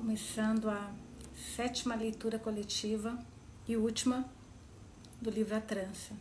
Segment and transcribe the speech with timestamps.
[0.00, 0.90] começando a
[1.54, 3.18] sétima leitura coletiva
[3.68, 4.24] e última
[5.20, 6.14] do livro A Trança,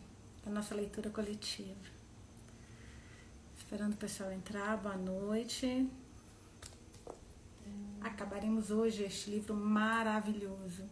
[0.45, 1.79] a nossa leitura coletiva.
[3.57, 5.89] Esperando o pessoal entrar, boa noite.
[8.01, 10.83] Acabaremos hoje este livro maravilhoso.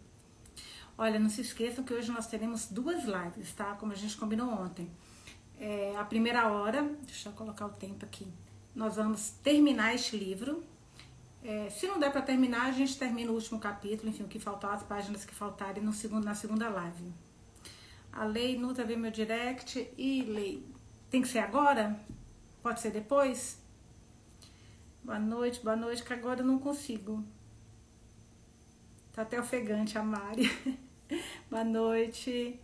[0.97, 3.75] Olha, não se esqueçam que hoje nós teremos duas lives, tá?
[3.75, 4.89] Como a gente combinou ontem.
[5.59, 8.25] É, a primeira hora, deixa eu colocar o tempo aqui.
[8.73, 10.63] Nós vamos terminar este livro,
[11.47, 14.37] é, se não der para terminar, a gente termina o último capítulo, enfim, o que
[14.37, 17.13] faltar, as páginas que faltarem no segundo, na segunda live.
[18.11, 20.67] A lei, Nuta vê meu direct e lei.
[21.09, 21.97] Tem que ser agora?
[22.61, 23.61] Pode ser depois?
[25.01, 27.23] Boa noite, boa noite, que agora eu não consigo.
[29.13, 30.51] Tá até ofegante a Mari.
[31.49, 32.59] boa noite.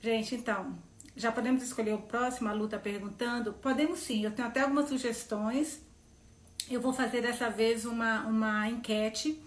[0.00, 0.78] Gente, então,
[1.14, 2.48] já podemos escolher o próximo?
[2.48, 3.52] A Lu tá perguntando.
[3.52, 5.86] Podemos sim, eu tenho até algumas sugestões
[6.70, 9.38] eu vou fazer dessa vez uma, uma enquete.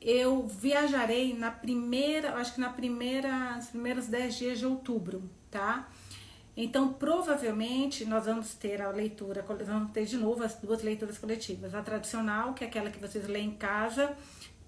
[0.00, 5.88] Eu viajarei na primeira, acho que na primeira, nos primeiros 10 dias de outubro, tá?
[6.56, 11.74] Então, provavelmente, nós vamos ter a leitura, vamos ter de novo as duas leituras coletivas.
[11.74, 14.14] A tradicional, que é aquela que vocês leem em casa,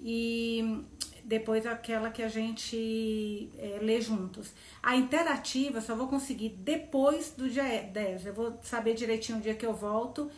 [0.00, 0.82] e
[1.24, 4.52] depois aquela que a gente é, lê juntos.
[4.82, 8.26] A interativa só vou conseguir depois do dia 10.
[8.26, 10.30] Eu vou saber direitinho o dia que eu volto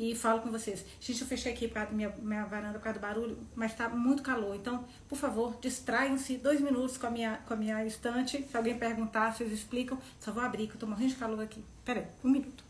[0.00, 0.82] e falo com vocês.
[0.98, 4.22] Gente, eu fechei aqui para minha, minha varanda por causa do barulho, mas tá muito
[4.22, 4.56] calor.
[4.56, 8.42] Então, por favor, distraiam-se dois minutos com a minha, com a minha estante.
[8.50, 9.98] Se alguém perguntar, vocês explicam.
[10.18, 11.62] Só vou abrir, que eu tô morrendo de calor aqui.
[11.84, 12.64] Pera aí, um minuto.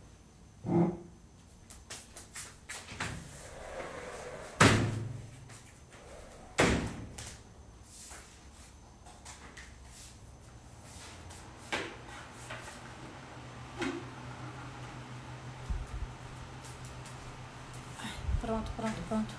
[19.10, 19.34] Pronto.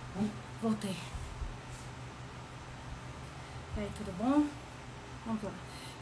[0.62, 0.98] Voltei.
[3.78, 4.46] E aí, tudo bom?
[5.26, 5.52] Vamos lá.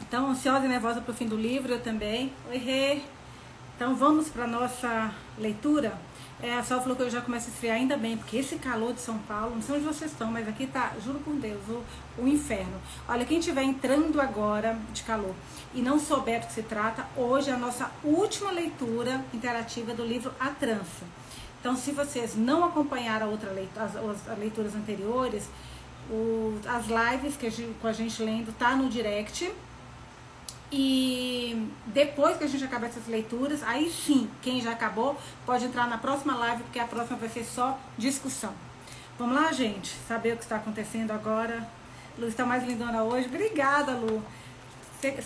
[0.00, 2.32] Então, ansiosa e nervosa para o fim do livro, eu também.
[2.48, 3.02] Oi, Rê.
[3.76, 5.96] Então, vamos para nossa leitura.
[6.42, 8.92] É, a Sol falou que eu já começo a esfriar, ainda bem, porque esse calor
[8.92, 11.84] de São Paulo, não sei onde vocês estão, mas aqui tá, juro por Deus, o,
[12.18, 12.76] o inferno.
[13.08, 15.34] Olha, quem estiver entrando agora de calor
[15.72, 20.04] e não souber do que se trata, hoje é a nossa última leitura interativa do
[20.04, 21.19] livro A Trança.
[21.60, 25.48] Então, se vocês não acompanharam outra leitura, as, as, leituras anteriores,
[26.10, 29.52] o, as lives que a gente, com a gente lendo tá no direct.
[30.72, 35.88] E depois que a gente acabar essas leituras, aí sim, quem já acabou pode entrar
[35.88, 38.54] na próxima live, porque a próxima vai ser só discussão.
[39.18, 41.68] Vamos lá, gente, saber o que está acontecendo agora.
[42.16, 43.26] Lu está mais lindona hoje.
[43.26, 44.22] Obrigada, Lu.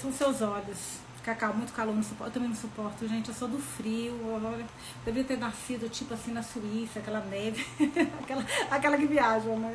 [0.01, 1.04] São seus olhos.
[1.25, 3.31] Cacau, muito calor, não suporto, eu também não suporto, gente.
[3.31, 4.13] Eu sou do frio.
[4.13, 4.67] Eu
[5.07, 7.67] devia ter nascido tipo assim na Suíça, aquela neve,
[8.23, 9.75] aquela, aquela que viaja, né?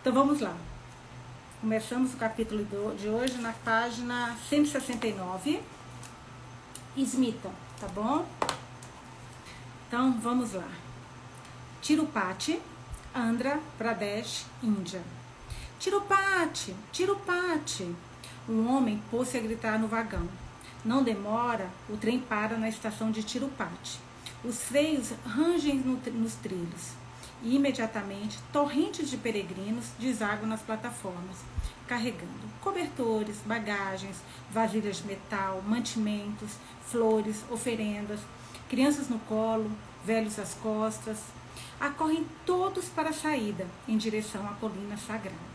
[0.00, 0.56] Então vamos lá.
[1.60, 2.64] Começamos o capítulo
[2.94, 5.60] de hoje na página 169.
[6.96, 8.24] Smita, tá bom?
[9.88, 10.68] Então vamos lá.
[11.82, 12.62] Tirupati,
[13.12, 15.02] Andhra Pradesh, Índia.
[15.80, 17.92] Tirupati, Tirupati.
[18.48, 20.28] Um homem pôs-se a gritar no vagão.
[20.82, 23.98] Não demora, o trem para na estação de Tirupati.
[24.42, 26.92] Os freios rangem no, nos trilhos
[27.42, 31.36] e imediatamente torrentes de peregrinos desaguam nas plataformas,
[31.86, 34.16] carregando cobertores, bagagens,
[34.50, 36.52] vasilhas de metal, mantimentos,
[36.86, 38.20] flores, oferendas,
[38.68, 39.70] crianças no colo,
[40.04, 41.18] velhos às costas.
[41.78, 45.49] Acorrem todos para a saída em direção à colina sagrada.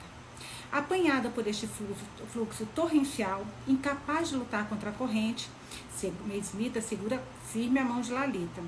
[0.75, 2.03] Apanhada por este fluxo,
[2.33, 5.49] fluxo torrencial, incapaz de lutar contra a corrente,
[6.41, 8.61] Smita segura firme a mão de Lalita.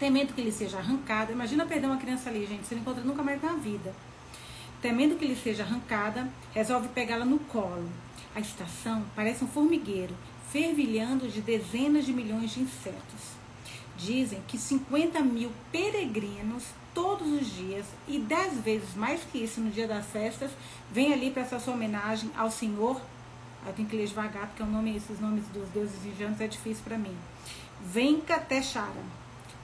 [0.00, 3.22] Temendo que lhe seja arrancada, imagina perder uma criança ali, gente, você não encontra nunca
[3.22, 3.94] mais na vida.
[4.82, 7.88] Temendo que lhe seja arrancada, resolve pegá-la no colo.
[8.34, 10.12] A estação parece um formigueiro,
[10.50, 13.36] fervilhando de dezenas de milhões de insetos.
[13.96, 16.64] Dizem que 50 mil peregrinos
[16.96, 20.50] todos os dias e dez vezes mais que isso no dia das festas,
[20.90, 22.98] vem ali para essa sua homenagem ao Senhor.
[23.66, 26.82] Eu tenho que ler devagar, porque o nome, esses nomes dos deuses indianos é difícil
[26.82, 27.14] para mim.
[27.82, 29.04] Venkateshara,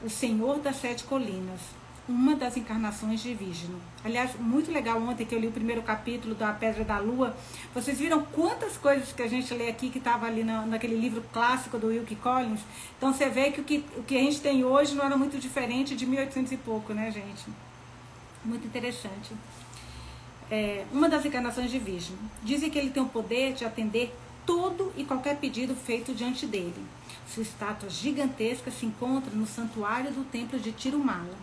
[0.02, 1.60] o Senhor das Sete Colinas
[2.08, 3.80] uma das encarnações de Vígino.
[4.04, 7.36] Aliás, muito legal ontem que eu li o primeiro capítulo da Pedra da Lua.
[7.72, 11.22] Vocês viram quantas coisas que a gente lê aqui que estava ali na, naquele livro
[11.32, 12.60] clássico do Wilkie Collins?
[12.98, 15.38] Então você vê que o, que o que a gente tem hoje não era muito
[15.38, 17.44] diferente de 1800 e pouco, né, gente?
[18.44, 19.32] Muito interessante.
[20.50, 22.18] É, uma das encarnações de Vígino.
[22.42, 24.12] Dizem que ele tem o poder de atender
[24.44, 26.84] todo e qualquer pedido feito diante dele.
[27.32, 31.34] Sua estátua gigantesca se encontra no santuário do templo de Tirumala,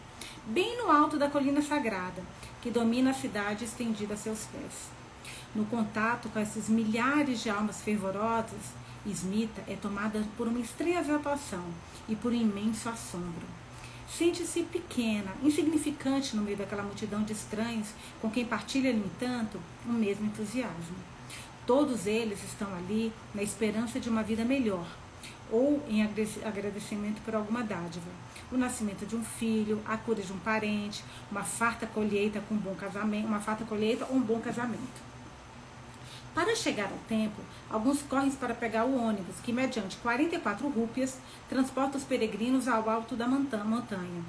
[0.50, 2.24] bem no alto da colina sagrada,
[2.62, 4.90] que domina a cidade estendida a seus pés.
[5.56, 11.64] No contato com esses milhares de almas fervorosas, Smita é tomada por uma estranha exaltação
[12.08, 13.48] e por um imenso assombro.
[14.12, 19.94] Sente-se pequena, insignificante no meio daquela multidão de estranhos com quem partilha, no entanto, o
[19.94, 20.98] mesmo entusiasmo.
[21.66, 24.88] Todos eles estão ali na esperança de uma vida melhor
[25.52, 28.10] ou em agradecimento por alguma dádiva.
[28.52, 32.58] O nascimento de um filho, a cura de um parente, uma farta colheita com um
[32.58, 35.10] bom casamento, uma farta colheita ou um bom casamento.
[36.34, 41.18] Para chegar ao templo, alguns correm para pegar o ônibus, que, mediante 44 rúpias,
[41.48, 44.24] transporta os peregrinos ao alto da montanha.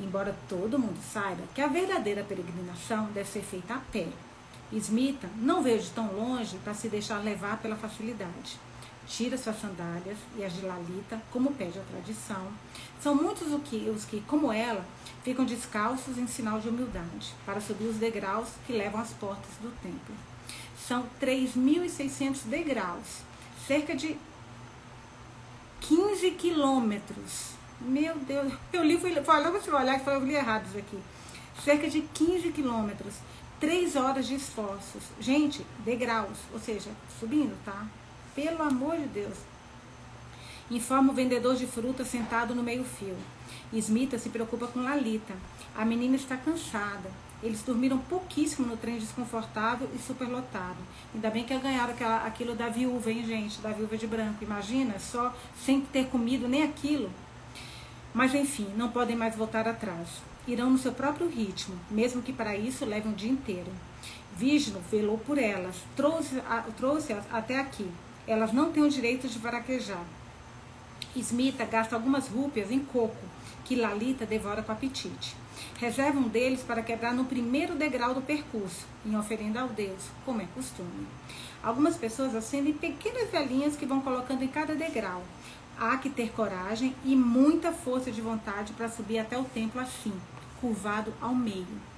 [0.00, 4.08] Embora todo mundo saiba que a verdadeira peregrinação deve ser feita a pé.
[4.72, 8.58] Smita não veio de tão longe para se deixar levar pela facilidade.
[9.06, 12.48] Tira suas sandálias e as de Lalita, como pede a tradição.
[13.00, 14.84] São muitos os que, os que, como ela,
[15.22, 19.70] ficam descalços em sinal de humildade, para subir os degraus que levam às portas do
[19.82, 20.14] templo.
[20.86, 23.22] São 3.600 degraus,
[23.66, 24.16] cerca de
[25.80, 27.52] 15 quilômetros.
[27.80, 30.98] Meu Deus, eu li, fui, você olhar que eu li errado isso aqui.
[31.62, 33.14] Cerca de 15 quilômetros,
[33.60, 35.02] 3 horas de esforços.
[35.20, 37.86] Gente, degraus, ou seja, subindo, tá?
[38.34, 39.36] Pelo amor de Deus.
[40.70, 43.16] Informa o vendedor de fruta sentado no meio-fio.
[43.72, 45.34] Smita se preocupa com Lalita.
[45.76, 47.10] A menina está cansada.
[47.42, 50.78] Eles dormiram pouquíssimo no trem desconfortável e superlotado.
[51.14, 53.60] Ainda bem que ganharam aquela, aquilo da viúva, hein, gente?
[53.60, 54.42] Da viúva de branco.
[54.42, 55.32] Imagina, só
[55.64, 57.10] sem ter comido nem aquilo.
[58.12, 60.08] Mas enfim, não podem mais voltar atrás.
[60.46, 63.70] Irão no seu próprio ritmo, mesmo que para isso leve um dia inteiro.
[64.36, 67.88] Vigno velou por elas, trouxe-as trouxe até aqui.
[68.26, 70.04] Elas não têm o direito de varaquejar.
[71.14, 73.16] Smita gasta algumas rúpias em coco,
[73.64, 75.36] que Lalita devora com apetite.
[75.78, 80.40] Reserva um deles para quebrar no primeiro degrau do percurso, em oferenda ao Deus, como
[80.40, 81.06] é costume.
[81.62, 85.22] Algumas pessoas acendem pequenas velhinhas que vão colocando em cada degrau.
[85.78, 90.12] Há que ter coragem e muita força de vontade para subir até o templo assim,
[90.60, 91.93] curvado ao meio.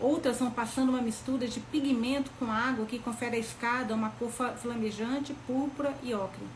[0.00, 4.30] Outras vão passando uma mistura de pigmento com água que confere à escada uma cor
[4.30, 6.46] flamejante, púrpura e ocre.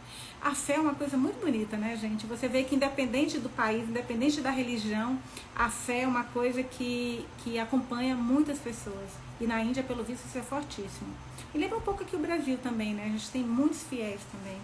[0.41, 2.27] A fé é uma coisa muito bonita, né, gente?
[2.27, 5.19] Você vê que independente do país, independente da religião,
[5.57, 9.11] a fé é uma coisa que, que acompanha muitas pessoas.
[9.41, 11.13] E na Índia, pelo visto, isso é fortíssimo.
[11.53, 13.07] E lembra um pouco aqui o Brasil também, né?
[13.07, 14.59] A gente tem muitos fiéis também.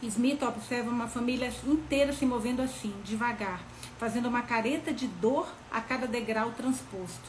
[0.00, 3.60] Smith observa uma família inteira se movendo assim, devagar,
[3.98, 7.28] fazendo uma careta de dor a cada degrau transposto.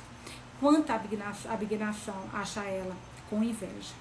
[0.60, 2.96] Quanta abnegação, acha ela,
[3.28, 3.94] com inveja.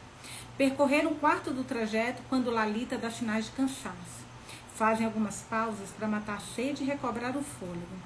[0.58, 4.26] Percorreram um quarto do trajeto quando Lalita dá sinais de cansaço.
[4.74, 7.96] Fazem algumas pausas para matar a sede e recobrar o fôlego.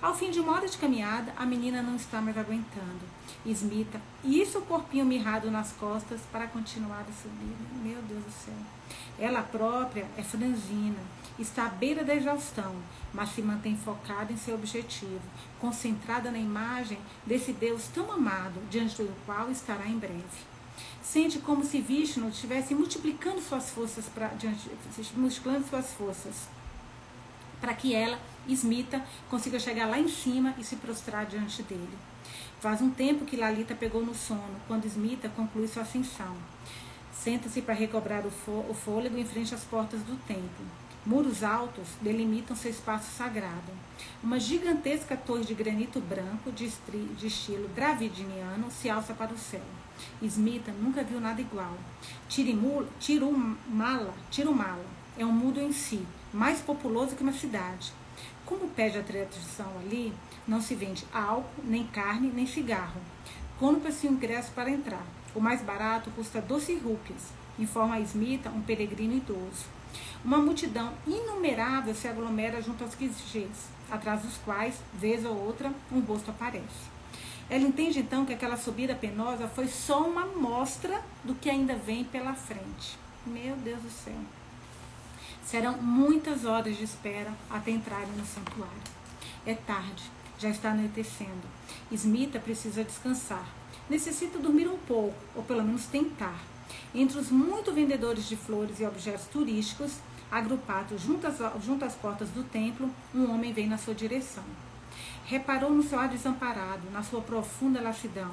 [0.00, 3.11] Ao fim de uma hora de caminhada, a menina não está mais aguentando.
[3.44, 7.56] Esmita, isso o corpinho mirrado nas costas para continuar a subir.
[7.82, 8.54] Meu Deus do céu.
[9.18, 10.98] Ela própria é franzina,
[11.38, 12.74] está à beira da exaustão,
[13.12, 15.20] mas se mantém focada em seu objetivo,
[15.60, 20.52] concentrada na imagem desse Deus tão amado, diante do qual estará em breve.
[21.02, 24.70] Sente como se Vishnu estivesse multiplicando suas forças para diante,
[25.16, 26.48] multiplicando suas forças
[27.62, 28.18] para que ela,
[28.48, 31.96] Smita, consiga chegar lá em cima e se prostrar diante dele.
[32.62, 36.32] Faz um tempo que Lalita pegou no sono, quando Smita conclui sua ascensão.
[37.12, 40.64] Senta-se para recobrar o fôlego em frente às portas do templo.
[41.04, 43.72] Muros altos delimitam seu espaço sagrado.
[44.22, 46.70] Uma gigantesca torre de granito branco, de,
[47.18, 49.64] de estilo dravidiano, se alça para o céu.
[50.22, 51.76] Smita nunca viu nada igual.
[52.28, 54.86] Tirumala, Tirumala
[55.18, 57.92] é um mundo em si, mais populoso que uma cidade.
[58.46, 60.12] Como pede a tradição ali,
[60.46, 63.00] não se vende álcool, nem carne, nem cigarro.
[63.58, 65.04] Compra-se um ingresso para entrar.
[65.34, 69.66] O mais barato custa 12 rúpias, informa a Smita, um peregrino idoso.
[70.24, 76.00] Uma multidão inumerável se aglomera junto aos guichês, atrás dos quais, vez ou outra, um
[76.00, 76.92] rosto aparece.
[77.50, 82.04] Ela entende então que aquela subida penosa foi só uma amostra do que ainda vem
[82.04, 82.98] pela frente.
[83.26, 84.18] Meu Deus do céu.
[85.44, 88.82] Serão muitas horas de espera até entrarem no santuário.
[89.44, 90.02] É tarde,
[90.42, 91.46] já está anoitecendo.
[91.90, 93.46] Smita precisa descansar.
[93.88, 96.40] Necessita dormir um pouco, ou pelo menos tentar.
[96.94, 99.92] Entre os muitos vendedores de flores e objetos turísticos,
[100.30, 104.44] agrupados junto às, junto às portas do templo, um homem vem na sua direção.
[105.24, 108.32] Reparou no seu ar desamparado, na sua profunda lassidão.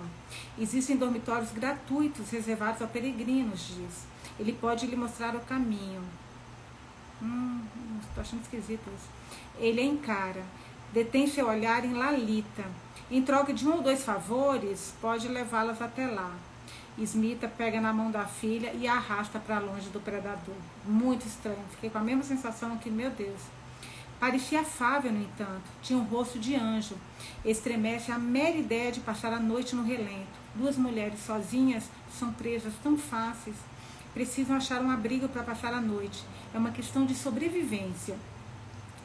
[0.58, 4.08] Existem dormitórios gratuitos reservados a peregrinos, diz.
[4.39, 6.04] Ele pode lhe mostrar o caminho.
[7.22, 7.62] Hum,
[8.01, 9.10] estou achando esquisito isso.
[9.60, 10.44] Ele encara,
[10.93, 12.63] detém seu olhar em Lalita.
[13.12, 16.31] Em troca de um ou dois favores, pode levá-las até lá.
[16.98, 20.55] Smita pega na mão da filha e a arrasta para longe do predador.
[20.86, 21.63] Muito estranho.
[21.72, 23.39] Fiquei com a mesma sensação que, meu Deus.
[24.19, 25.63] Parecia afável, no entanto.
[25.81, 26.96] Tinha um rosto de anjo.
[27.46, 30.39] Estremece a mera ideia de passar a noite no relento.
[30.53, 33.55] Duas mulheres sozinhas são presas tão fáceis.
[34.13, 36.24] Precisam achar um abrigo para passar a noite.
[36.53, 38.17] É uma questão de sobrevivência.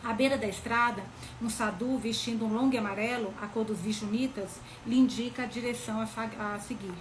[0.04, 1.02] À beira da estrada,
[1.40, 6.58] um sadu vestindo um longo amarelo, a cor dos vishunitas, lhe indica a direção a,
[6.58, 6.92] seguir.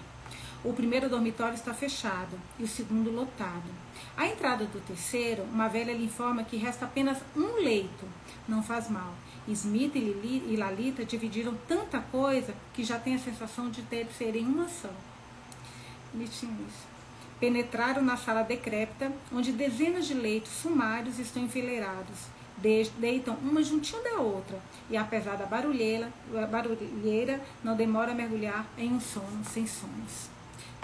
[0.64, 3.70] O primeiro dormitório está fechado e o segundo lotado.
[4.16, 8.06] À entrada do terceiro, uma velha lhe informa que resta apenas um leito.
[8.48, 9.14] Não faz mal.
[9.50, 14.70] Smith e Lalita dividiram tanta coisa que já tem a sensação de ter serem uma
[14.70, 14.90] só.
[17.38, 22.32] Penetraram na sala decrépita, onde dezenas de leitos sumários estão enfileirados.
[22.58, 24.58] Deitam uma juntinho da outra,
[24.90, 26.12] e apesar da barulheira,
[27.64, 30.30] não demora a mergulhar em um sono sem sonhos.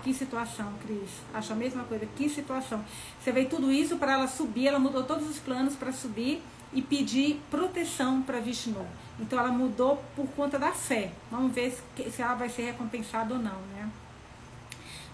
[0.03, 1.09] Que situação, Cris.
[1.33, 2.05] Acho a mesma coisa.
[2.15, 2.83] Que situação.
[3.19, 6.81] Você vê tudo isso para ela subir, ela mudou todos os planos para subir e
[6.81, 8.85] pedir proteção para Vishnu.
[9.19, 11.11] Então ela mudou por conta da fé.
[11.29, 13.89] Vamos ver se ela vai ser recompensada ou não, né?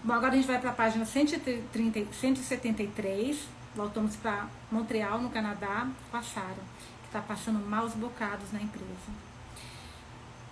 [0.04, 3.55] Bom, agora a gente vai para a página 130, 173.
[3.76, 8.86] Voltamos para Montreal, no Canadá, com a que está passando maus bocados na empresa.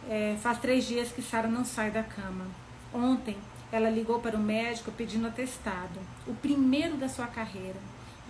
[0.06, 2.44] É, faz três dias que Sara não sai da cama.
[2.92, 3.38] Ontem
[3.72, 5.98] ela ligou para o médico pedindo atestado.
[6.26, 7.80] O primeiro da sua carreira.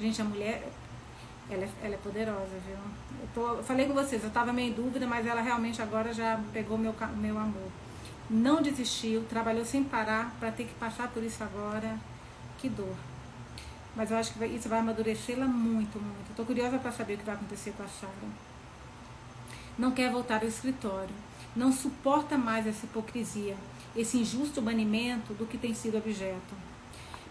[0.01, 0.71] Gente, a mulher,
[1.51, 2.77] ela é, ela é poderosa, viu?
[3.21, 6.15] Eu, tô, eu falei com vocês, eu estava meio em dúvida, mas ela realmente agora
[6.15, 7.69] já pegou meu, meu amor.
[8.31, 11.99] Não desistiu, trabalhou sem parar para ter que passar por isso agora.
[12.59, 12.95] Que dor.
[13.97, 16.31] Mas eu acho que isso vai amadurecê-la muito, muito.
[16.31, 18.13] Estou curiosa para saber o que vai acontecer com a Sara.
[19.79, 21.15] Não quer voltar ao escritório.
[21.55, 23.57] Não suporta mais essa hipocrisia
[23.97, 26.55] esse injusto banimento do que tem sido objeto.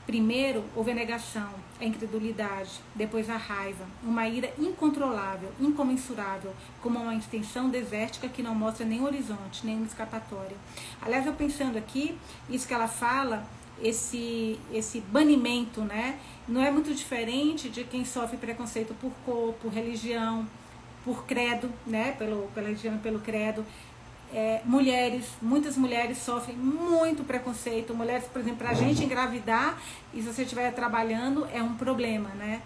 [0.05, 7.15] Primeiro, houve a negação, a incredulidade, depois a raiva, uma ira incontrolável, incomensurável, como uma
[7.15, 10.57] extensão desértica que não mostra nem horizonte, nem escapatória.
[11.01, 12.17] Aliás, eu pensando aqui,
[12.49, 13.45] isso que ela fala,
[13.81, 19.71] esse, esse banimento, né, não é muito diferente de quem sofre preconceito por cor, por
[19.71, 20.47] religião,
[21.03, 23.65] por credo, né, pelo, pela religião, pelo credo
[24.33, 27.93] é, mulheres, muitas mulheres sofrem muito preconceito.
[27.93, 29.79] Mulheres, por exemplo, para a gente engravidar
[30.13, 32.61] e se você estiver trabalhando é um problema, né?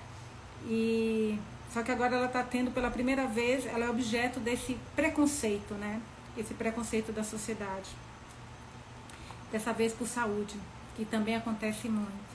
[0.66, 1.38] E
[1.72, 6.02] só que agora ela está tendo pela primeira vez, ela é objeto desse preconceito, né?
[6.38, 7.90] Esse preconceito da sociedade.
[9.52, 10.56] Dessa vez por saúde,
[10.96, 12.27] que também acontece muito.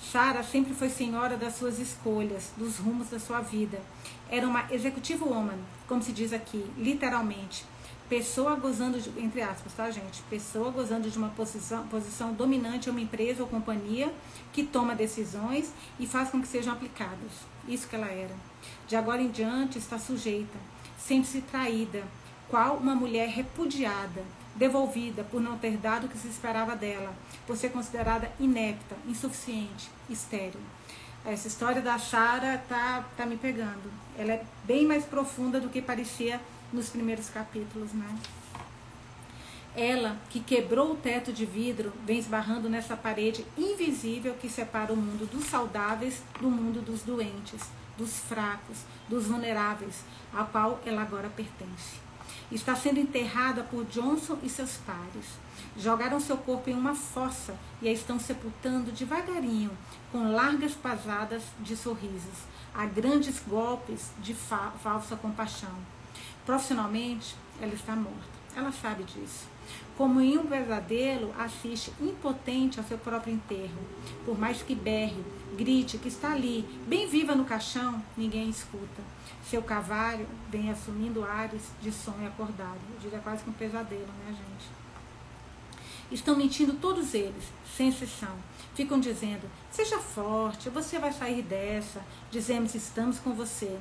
[0.00, 3.80] Sara sempre foi senhora das suas escolhas, dos rumos da sua vida.
[4.30, 7.64] Era uma executive woman, como se diz aqui, literalmente
[8.08, 10.22] pessoa gozando de, entre aspas, tá, gente?
[10.30, 14.12] Pessoa gozando de uma posição, posição dominante em uma empresa ou companhia
[14.52, 17.32] que toma decisões e faz com que sejam aplicadas.
[17.66, 18.34] Isso que ela era.
[18.86, 20.58] De agora em diante está sujeita,
[20.98, 22.02] sente-se traída,
[22.48, 24.24] qual uma mulher repudiada,
[24.58, 27.14] devolvida por não ter dado o que se esperava dela,
[27.46, 30.60] por ser considerada inepta, insuficiente, estéril.
[31.24, 33.90] Essa história da Sara tá, tá me pegando.
[34.16, 36.40] Ela é bem mais profunda do que parecia
[36.72, 38.18] nos primeiros capítulos, né?
[39.76, 44.96] Ela, que quebrou o teto de vidro, vem esbarrando nessa parede invisível que separa o
[44.96, 47.62] mundo dos saudáveis do mundo dos doentes,
[47.96, 52.07] dos fracos, dos vulneráveis, a qual ela agora pertence.
[52.50, 55.26] Está sendo enterrada por Johnson e seus pares.
[55.76, 59.70] Jogaram seu corpo em uma fossa e a estão sepultando devagarinho,
[60.10, 65.76] com largas pasadas de sorrisos, a grandes golpes de fa falsa compaixão.
[66.46, 68.38] Profissionalmente, ela está morta.
[68.56, 69.46] Ela sabe disso.
[69.96, 73.78] Como em um pesadelo, assiste impotente ao seu próprio enterro.
[74.24, 75.22] Por mais que berre,
[75.56, 79.17] grite que está ali, bem viva no caixão, ninguém escuta.
[79.48, 82.78] Seu cavalo vem assumindo ares de sonho acordado.
[82.92, 84.70] Eu diria quase que um pesadelo, né, gente?
[86.10, 87.44] Estão mentindo todos eles,
[87.76, 88.36] sem exceção.
[88.74, 92.00] Ficam dizendo: seja forte, você vai sair dessa.
[92.30, 93.78] Dizemos: estamos com você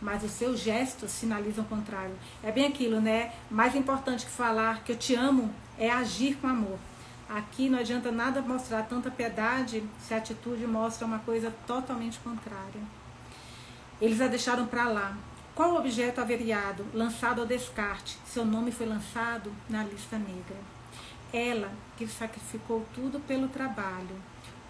[0.00, 2.16] mas os seus gestos sinalizam o contrário.
[2.42, 3.32] É bem aquilo, né?
[3.50, 6.78] Mais importante que falar que eu te amo é agir com amor.
[7.28, 12.80] Aqui não adianta nada mostrar tanta piedade se a atitude mostra uma coisa totalmente contrária.
[14.00, 15.14] Eles a deixaram para lá.
[15.54, 20.56] Qual objeto averiado, lançado ao descarte, seu nome foi lançado na lista negra?
[21.30, 24.16] Ela, que sacrificou tudo pelo trabalho,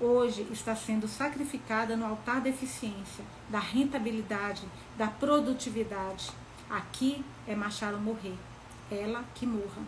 [0.01, 4.63] hoje está sendo sacrificada no altar da eficiência, da rentabilidade,
[4.99, 6.31] da produtividade.
[6.69, 8.35] Aqui é Machado morrer,
[8.91, 9.83] ela que morra.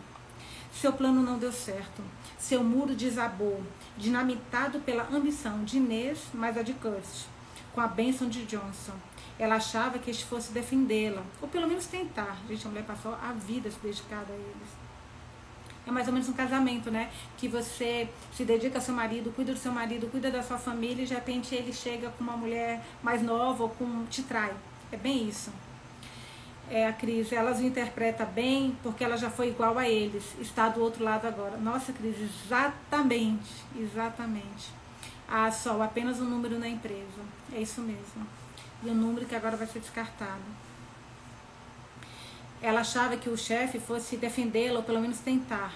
[0.71, 2.01] Seu plano não deu certo,
[2.39, 3.61] seu muro desabou,
[3.97, 7.25] dinamitado pela ambição de Inês, mas a de Curtis,
[7.73, 8.93] com a bênção de Johnson.
[9.39, 12.37] Ela achava que este fosse defendê-la, ou pelo menos tentar.
[12.47, 14.83] Gente, a mulher passou a vida se dedicada a eles.
[15.85, 17.11] É mais ou menos um casamento, né?
[17.37, 21.03] Que você se dedica ao seu marido, cuida do seu marido, cuida da sua família
[21.03, 24.53] e de repente ele chega com uma mulher mais nova ou com te trai.
[24.91, 25.51] É bem isso.
[26.69, 30.69] É a Cris, elas o interpreta bem porque ela já foi igual a eles, está
[30.69, 31.57] do outro lado agora.
[31.57, 34.71] Nossa, Cris, exatamente, exatamente.
[35.27, 37.21] Ah, Sol, apenas um número na empresa.
[37.51, 38.25] É isso mesmo.
[38.85, 40.41] E um número que agora vai ser descartado.
[42.61, 45.73] Ela achava que o chefe fosse defendê-la ou pelo menos tentar,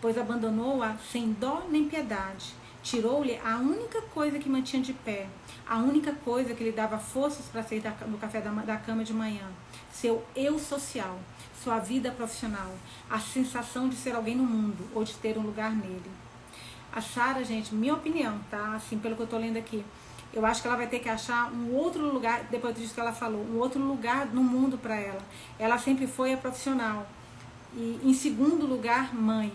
[0.00, 2.54] pois abandonou-a sem dó nem piedade.
[2.82, 5.26] Tirou-lhe a única coisa que mantinha de pé,
[5.68, 9.12] a única coisa que lhe dava forças para sair no café da, da cama de
[9.12, 9.46] manhã,
[9.92, 11.18] seu eu social,
[11.62, 12.72] sua vida profissional,
[13.10, 16.10] a sensação de ser alguém no mundo ou de ter um lugar nele.
[16.92, 18.74] A Sara, gente, minha opinião, tá?
[18.74, 19.84] Assim, pelo que eu tô lendo aqui,
[20.38, 23.12] eu acho que ela vai ter que achar um outro lugar, depois disso que ela
[23.12, 25.20] falou, um outro lugar no mundo para ela.
[25.58, 27.08] Ela sempre foi a profissional.
[27.74, 29.52] E em segundo lugar, mãe.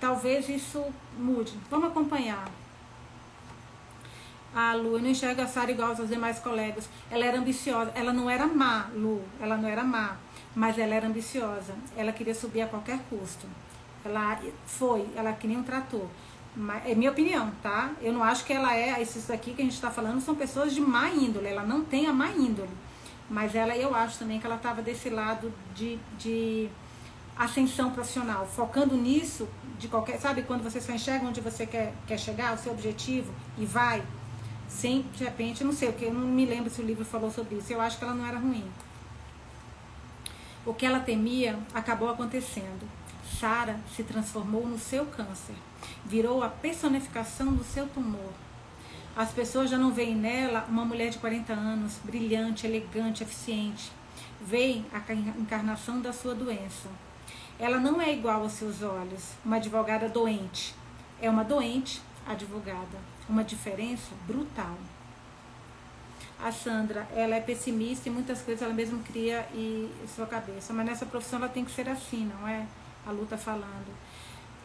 [0.00, 0.84] Talvez isso
[1.18, 1.52] mude.
[1.68, 2.48] Vamos acompanhar.
[4.54, 6.88] A Lu, eu não enxergo a Sara igual aos demais colegas.
[7.10, 7.90] Ela era ambiciosa.
[7.94, 9.22] Ela não era má, Lu.
[9.40, 10.16] Ela não era má.
[10.54, 11.74] Mas ela era ambiciosa.
[11.96, 13.46] Ela queria subir a qualquer custo.
[14.04, 16.06] Ela foi, ela queria um trator
[16.84, 17.92] é minha opinião, tá?
[18.00, 20.74] Eu não acho que ela é, esses aqui que a gente está falando são pessoas
[20.74, 22.70] de má índole, ela não tem a má índole.
[23.30, 26.68] Mas ela, eu acho também que ela estava desse lado de, de
[27.36, 32.18] ascensão profissional, focando nisso, de qualquer, sabe, quando você só enxerga onde você quer, quer
[32.18, 34.02] chegar, o seu objetivo, e vai,
[34.68, 37.30] sem, de repente, não sei, o que eu não me lembro se o livro falou
[37.30, 38.64] sobre isso, eu acho que ela não era ruim.
[40.66, 42.86] O que ela temia acabou acontecendo.
[43.38, 45.54] Sara se transformou no seu câncer
[46.04, 48.32] virou a personificação do seu tumor.
[49.16, 53.92] As pessoas já não veem nela uma mulher de 40 anos, brilhante, elegante, eficiente.
[54.40, 56.88] Veem a encarnação da sua doença.
[57.58, 60.74] Ela não é igual aos seus olhos, uma advogada doente.
[61.20, 62.98] É uma doente advogada.
[63.28, 64.76] Uma diferença brutal.
[66.42, 70.72] A Sandra, ela é pessimista e muitas coisas ela mesma cria em sua cabeça.
[70.72, 72.66] Mas nessa profissão ela tem que ser assim, não é?
[73.06, 73.92] A Lu tá falando.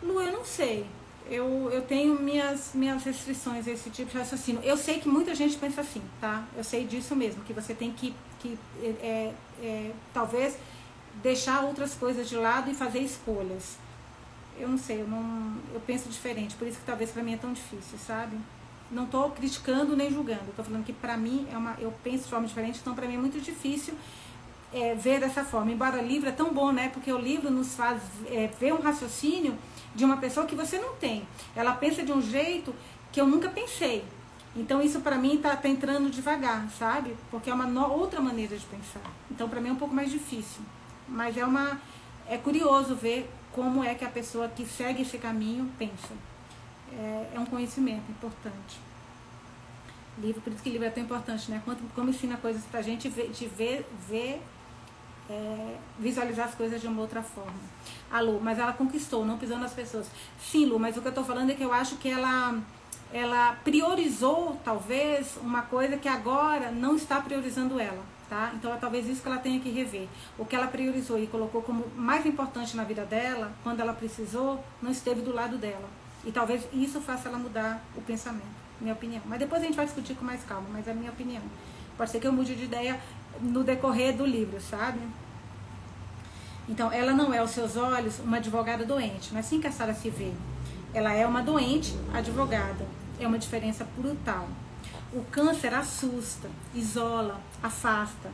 [0.01, 0.85] Lu, eu não sei
[1.29, 4.61] eu, eu tenho minhas, minhas restrições a esse tipo de raciocínio.
[4.63, 6.45] Eu sei que muita gente pensa assim, tá?
[6.55, 10.57] Eu sei disso mesmo, que você tem que, que é, é, talvez,
[11.21, 13.77] deixar outras coisas de lado e fazer escolhas.
[14.57, 17.37] Eu não sei, eu, não, eu penso diferente, por isso que talvez para mim é
[17.37, 18.37] tão difícil, sabe?
[18.89, 22.29] Não estou criticando nem julgando, estou falando que para mim é uma, eu penso de
[22.29, 23.93] forma diferente, então para mim é muito difícil
[24.73, 25.71] é, ver dessa forma.
[25.71, 26.89] Embora o livro é tão bom, né?
[26.89, 29.57] Porque o livro nos faz é, ver um raciocínio
[29.95, 31.27] de uma pessoa que você não tem.
[31.55, 32.73] Ela pensa de um jeito
[33.11, 34.03] que eu nunca pensei.
[34.55, 37.15] Então isso para mim tá, tá, entrando devagar, sabe?
[37.29, 39.01] Porque é uma no, outra maneira de pensar.
[39.29, 40.61] Então para mim é um pouco mais difícil.
[41.07, 41.79] Mas é uma
[42.29, 46.13] é curioso ver como é que a pessoa que segue esse caminho pensa.
[46.91, 48.79] É, é um conhecimento importante.
[50.17, 51.61] Livro, por isso que livro é tão importante, né?
[51.63, 54.41] Como, como ensina coisas pra gente ver, de ver, ver
[55.29, 57.59] é, visualizar as coisas de uma outra forma.
[58.11, 60.07] A Lu, mas ela conquistou, não pisou nas pessoas.
[60.39, 62.57] Sim, Lu, mas o que eu estou falando é que eu acho que ela,
[63.11, 68.03] ela priorizou, talvez, uma coisa que agora não está priorizando ela.
[68.29, 68.51] Tá?
[68.55, 70.05] Então é talvez isso que ela tenha que rever.
[70.37, 74.61] O que ela priorizou e colocou como mais importante na vida dela, quando ela precisou,
[74.81, 75.89] não esteve do lado dela.
[76.25, 78.43] E talvez isso faça ela mudar o pensamento,
[78.81, 79.21] minha opinião.
[79.25, 81.41] Mas depois a gente vai discutir com mais calma, mas é a minha opinião.
[81.97, 82.99] Pode ser que eu mude de ideia
[83.41, 84.99] no decorrer do livro, sabe?
[86.69, 89.93] Então, ela não é aos seus olhos uma advogada doente, mas sim que a Sara
[89.93, 90.33] se vê.
[90.93, 92.85] Ela é uma doente advogada.
[93.19, 94.47] É uma diferença brutal.
[95.13, 98.29] O câncer assusta, isola, afasta,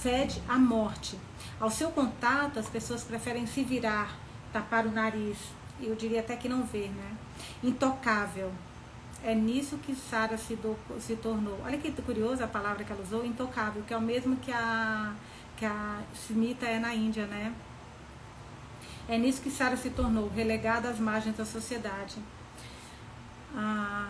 [0.00, 1.18] fede a morte.
[1.60, 4.16] Ao seu contato, as pessoas preferem se virar,
[4.52, 5.38] tapar o nariz.
[5.80, 7.16] Eu diria até que não ver, né?
[7.62, 8.52] Intocável.
[9.24, 10.58] É nisso que Sara se,
[11.00, 11.60] se tornou.
[11.64, 15.14] Olha que curiosa a palavra que ela usou, intocável, que é o mesmo que a,
[15.56, 17.54] que a Smita é na Índia, né?
[19.08, 22.16] É nisso que Sara se tornou, relegada às margens da sociedade.
[23.54, 24.08] A,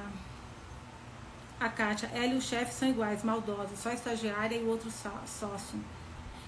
[1.61, 5.79] a Kátia, ela e o chefe são iguais, maldosos, só estagiária e o outro sócio.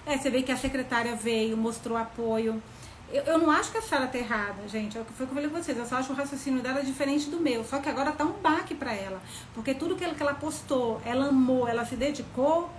[0.05, 2.61] É, você vê que a secretária veio, mostrou apoio,
[3.11, 4.97] Eu, eu não acho que a Sara tá errada, gente.
[4.97, 5.77] É o que foi que eu falei com vocês.
[5.77, 7.63] Eu só acho o raciocínio dela diferente do meu.
[7.63, 9.21] Só que agora tá um baque para ela.
[9.53, 12.69] Porque tudo que ela, que ela postou, ela amou, ela se dedicou,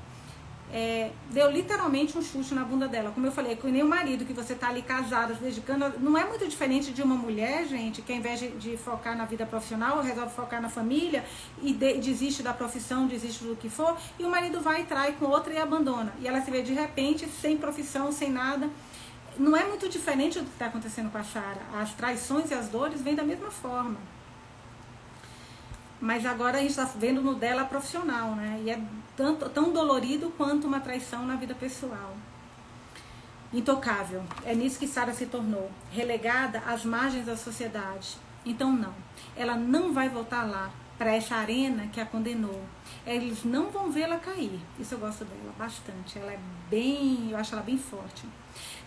[0.72, 3.10] é, deu literalmente um chute na bunda dela.
[3.12, 5.92] Como eu falei, com nem o marido que você tá ali casada, se dedicando.
[6.00, 9.24] Não é muito diferente de uma mulher, gente, que ao invés de, de focar na
[9.24, 11.24] vida profissional, resolve focar na família
[11.62, 15.12] e de, desiste da profissão, desiste do que for, e o marido vai e trai
[15.12, 16.12] com outra e abandona.
[16.20, 18.68] E ela se vê de repente sem profissão, sem nada.
[19.38, 21.60] Não é muito diferente do que está acontecendo com a Sara.
[21.74, 23.98] As traições e as dores vêm da mesma forma.
[26.00, 28.60] Mas agora a gente está vendo no dela profissional, né?
[28.64, 28.80] E é
[29.16, 32.16] tanto, tão dolorido quanto uma traição na vida pessoal.
[33.52, 34.22] Intocável.
[34.44, 35.70] É nisso que Sara se tornou.
[35.90, 38.16] Relegada às margens da sociedade.
[38.44, 38.94] Então, não.
[39.36, 42.62] Ela não vai voltar lá, para essa arena que a condenou.
[43.06, 44.60] Eles não vão vê-la cair.
[44.78, 46.18] Isso eu gosto dela bastante.
[46.18, 47.30] Ela é bem.
[47.30, 48.26] Eu acho ela bem forte.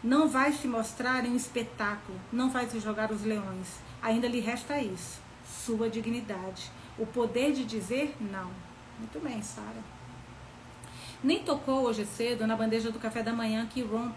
[0.03, 2.19] Não vai se mostrar em um espetáculo.
[2.31, 3.79] Não vai se jogar os leões.
[4.01, 8.51] Ainda lhe resta isso: sua dignidade o poder de dizer não.
[8.99, 9.98] Muito bem, Sara.
[11.21, 14.09] Nem tocou hoje cedo na bandeja do café da manhã que Ron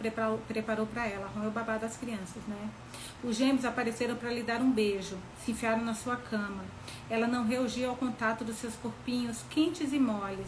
[0.46, 1.26] preparou para ela.
[1.34, 2.70] Ron é o babá das crianças, né?
[3.24, 6.62] Os gêmeos apareceram para lhe dar um beijo, se enfiaram na sua cama.
[7.10, 10.46] Ela não reagiu ao contato dos seus corpinhos quentes e moles.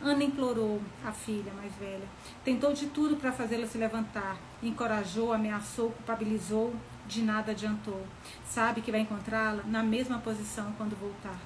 [0.00, 2.08] Ana implorou a filha mais velha.
[2.42, 4.38] Tentou de tudo para fazê-la se levantar.
[4.62, 6.74] Encorajou, ameaçou, culpabilizou.
[7.06, 8.00] De nada adiantou.
[8.48, 11.38] Sabe que vai encontrá-la na mesma posição quando voltar.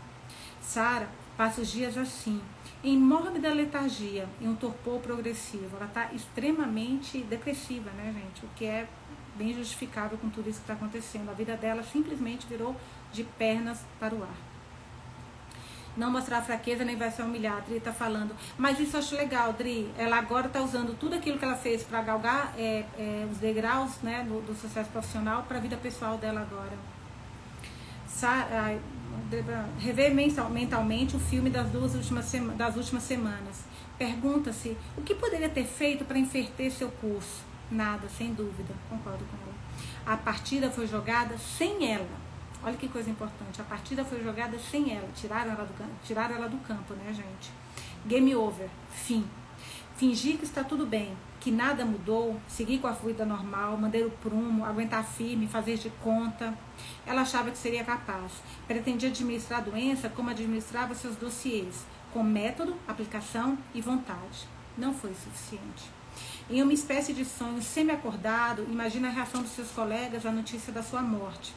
[0.61, 2.41] Sara passa os dias assim,
[2.87, 5.77] em mórbida letargia, em um torpor progressivo.
[5.77, 8.47] Ela está extremamente depressiva, né, gente?
[8.47, 8.87] O que é
[9.35, 11.29] bem justificável com tudo isso que está acontecendo.
[11.29, 12.77] A vida dela simplesmente virou
[13.13, 14.37] de pernas para o ar.
[15.97, 17.63] Não mostrar fraqueza nem vai ser humilhada.
[17.63, 18.37] Dri está falando.
[18.57, 19.91] Mas isso eu acho legal, Dri.
[19.99, 24.01] Ela agora está usando tudo aquilo que ela fez para galgar é, é, os degraus
[24.01, 26.79] né, do, do sucesso profissional para a vida pessoal dela agora.
[29.79, 33.65] Rever mentalmente o filme das duas últimas, das últimas semanas.
[33.99, 37.45] Pergunta-se o que poderia ter feito para inverter seu curso.
[37.71, 39.55] Nada, sem dúvida, concordo com ela.
[40.07, 42.27] A partida foi jogada sem ela.
[42.63, 43.61] Olha que coisa importante.
[43.61, 45.09] A partida foi jogada sem ela.
[45.15, 47.51] Tiraram ela do, tiraram ela do campo, né, gente?
[48.07, 48.69] Game over.
[48.91, 49.25] Fim.
[49.97, 54.11] Fingir que está tudo bem, que nada mudou, seguir com a vida normal, manter o
[54.11, 56.53] prumo, aguentar firme, fazer de conta.
[57.07, 58.31] Ela achava que seria capaz.
[58.69, 64.47] Pretendia administrar a doença como administrava seus dossiês, com método, aplicação e vontade.
[64.77, 65.91] Não foi suficiente.
[66.51, 70.83] Em uma espécie de sonho semi-acordado, imagina a reação dos seus colegas à notícia da
[70.83, 71.55] sua morte.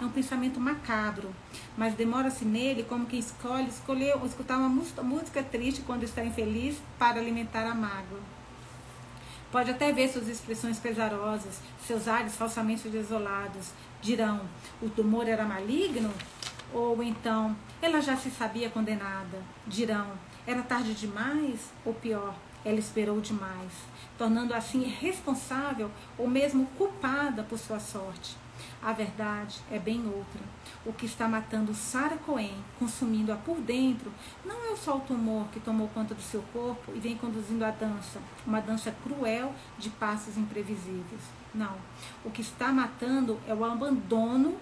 [0.00, 1.30] É um pensamento macabro,
[1.76, 7.20] mas demora-se nele como quem escolhe escolher escutar uma música triste quando está infeliz para
[7.20, 8.18] alimentar a mágoa.
[9.52, 13.72] Pode até ver suas expressões pesarosas, seus ares falsamente desolados.
[14.00, 14.40] Dirão:
[14.80, 16.10] o tumor era maligno?
[16.72, 19.42] Ou então, ela já se sabia condenada.
[19.66, 20.12] Dirão:
[20.46, 21.72] era tarde demais?
[21.84, 22.34] Ou pior,
[22.64, 23.72] ela esperou demais,
[24.16, 28.34] tornando assim responsável ou mesmo culpada por sua sorte.
[28.82, 30.40] A verdade é bem outra.
[30.86, 34.10] O que está matando Sarah Cohen, consumindo-a por dentro,
[34.42, 37.70] não é só o tumor que tomou conta do seu corpo e vem conduzindo a
[37.70, 41.20] dança, uma dança cruel de passos imprevisíveis.
[41.54, 41.76] Não.
[42.24, 44.56] O que está matando é o abandono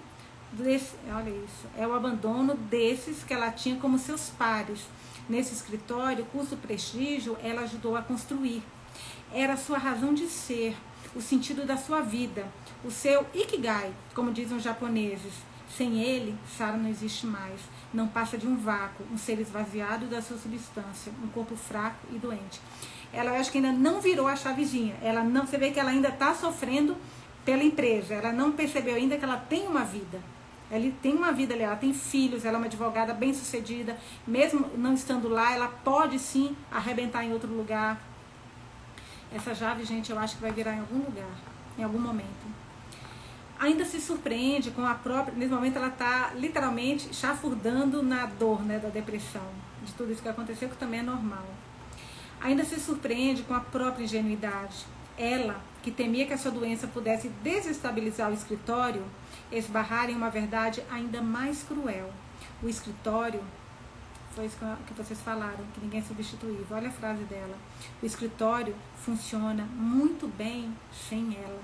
[0.53, 4.81] desse, olha isso, é o abandono desses que ela tinha como seus pares.
[5.29, 8.63] Nesse escritório, custo prestígio, ela ajudou a construir.
[9.33, 10.75] Era sua razão de ser,
[11.19, 12.47] o sentido da sua vida,
[12.85, 15.33] o seu ikigai, como dizem os japoneses.
[15.77, 17.61] Sem ele, Sara não existe mais.
[17.93, 22.19] Não passa de um vácuo, um ser esvaziado da sua substância, um corpo fraco e
[22.19, 22.61] doente.
[23.13, 24.97] Ela acho que ainda não virou a chavezinha.
[25.03, 26.97] Ela não, você vê que ela ainda está sofrendo
[27.45, 28.15] pela empresa.
[28.15, 30.23] Ela não percebeu ainda que ela tem uma vida.
[30.71, 33.99] Ela tem uma vida ela tem filhos, ela é uma advogada bem sucedida.
[34.25, 38.01] Mesmo não estando lá, ela pode sim arrebentar em outro lugar.
[39.35, 41.37] Essa chave, gente, eu acho que vai virar em algum lugar,
[41.79, 42.59] em algum momento
[43.59, 45.35] ainda se surpreende com a própria.
[45.37, 49.47] Nesse momento, ela está literalmente chafurdando na dor né, da depressão,
[49.85, 51.45] de tudo isso que aconteceu, que também é normal.
[52.41, 54.87] Ainda se surpreende com a própria ingenuidade.
[55.19, 59.03] Ela, que temia que a sua doença pudesse desestabilizar o escritório,
[59.51, 62.13] esbarrar em uma verdade ainda mais cruel.
[62.63, 63.41] O escritório
[64.39, 66.65] foi isso que vocês falaram, que ninguém é substituível.
[66.71, 67.57] Olha a frase dela.
[68.01, 68.73] O escritório
[69.05, 71.61] funciona muito bem sem ela.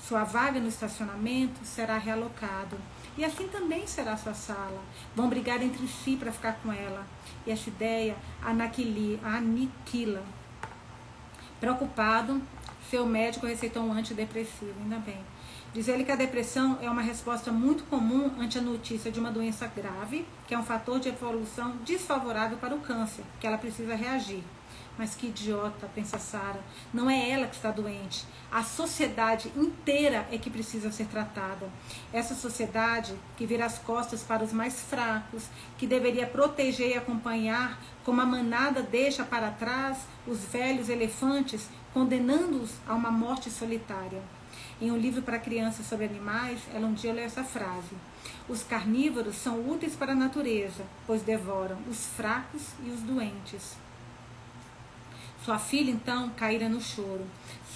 [0.00, 2.76] Sua vaga no estacionamento será realocada.
[3.16, 4.82] E assim também será sua sala.
[5.14, 7.06] Vão brigar entre si para ficar com ela.
[7.46, 10.24] E essa ideia aniquila.
[11.60, 12.42] Preocupado,
[12.90, 15.22] Seu médico receitou um antidepressivo, ainda bem.
[15.72, 19.30] Diz ele que a depressão é uma resposta muito comum ante a notícia de uma
[19.30, 23.94] doença grave, que é um fator de evolução desfavorável para o câncer, que ela precisa
[23.94, 24.42] reagir.
[24.98, 26.60] Mas que idiota, pensa Sara.
[26.92, 28.26] Não é ela que está doente.
[28.50, 31.70] A sociedade inteira é que precisa ser tratada.
[32.12, 35.44] Essa sociedade que vira as costas para os mais fracos,
[35.78, 42.72] que deveria proteger e acompanhar, como a manada deixa para trás os velhos elefantes, condenando-os
[42.88, 44.20] a uma morte solitária.
[44.80, 47.94] Em um livro para crianças sobre animais, ela um dia leu essa frase:
[48.48, 53.76] Os carnívoros são úteis para a natureza, pois devoram os fracos e os doentes.
[55.44, 57.26] Sua filha, então, caíra no choro.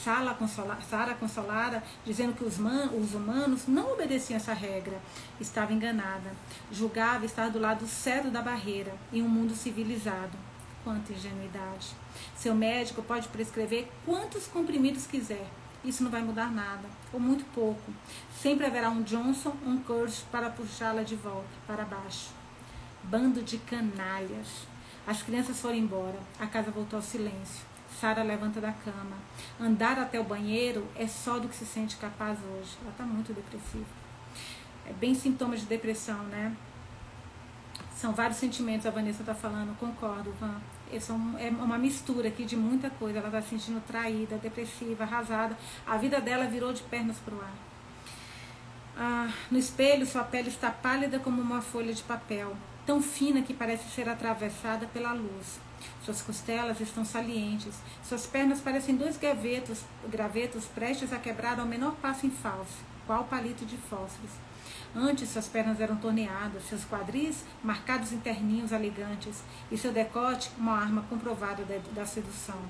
[0.02, 4.98] Sara consolara, consolara dizendo que os, man, os humanos não obedeciam essa regra.
[5.38, 6.30] Estava enganada.
[6.72, 10.36] Julgava estar do lado certo da barreira, em um mundo civilizado.
[10.82, 11.88] Quanta ingenuidade.
[12.36, 15.46] Seu médico pode prescrever quantos comprimidos quiser.
[15.84, 17.92] Isso não vai mudar nada, ou muito pouco.
[18.34, 22.30] Sempre haverá um Johnson, um Curse para puxá-la de volta, para baixo.
[23.02, 24.66] Bando de canalhas.
[25.06, 26.18] As crianças foram embora.
[26.40, 27.62] A casa voltou ao silêncio.
[28.00, 29.16] Sara levanta da cama.
[29.60, 32.76] Andar até o banheiro é só do que se sente capaz hoje.
[32.80, 33.84] Ela está muito depressiva.
[34.86, 36.56] É bem sintoma de depressão, né?
[37.94, 40.60] São vários sentimentos, a Vanessa está falando, concordo, Van.
[40.96, 43.18] É uma mistura aqui de muita coisa.
[43.18, 45.56] Ela está se sentindo traída, depressiva, arrasada.
[45.86, 47.54] A vida dela virou de pernas para o ar.
[48.96, 53.54] Ah, no espelho, sua pele está pálida como uma folha de papel tão fina que
[53.54, 55.58] parece ser atravessada pela luz.
[56.04, 61.94] Suas costelas estão salientes, suas pernas parecem dois gravetos, gravetos prestes a quebrar ao menor
[61.96, 64.30] passo em falso, qual palito de fósforos.
[64.96, 70.78] Antes suas pernas eram torneadas, seus quadris marcados em terninhos elegantes e seu decote uma
[70.78, 72.60] arma comprovada da, da sedução.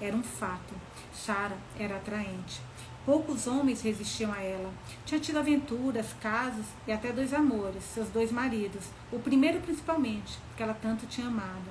[0.00, 0.74] Era um fato.
[1.12, 2.62] Sara era atraente.
[3.04, 4.72] Poucos homens resistiam a ela.
[5.04, 8.86] Tinha tido aventuras, casos e até dois amores, seus dois maridos.
[9.12, 11.70] O primeiro principalmente, que ela tanto tinha amado.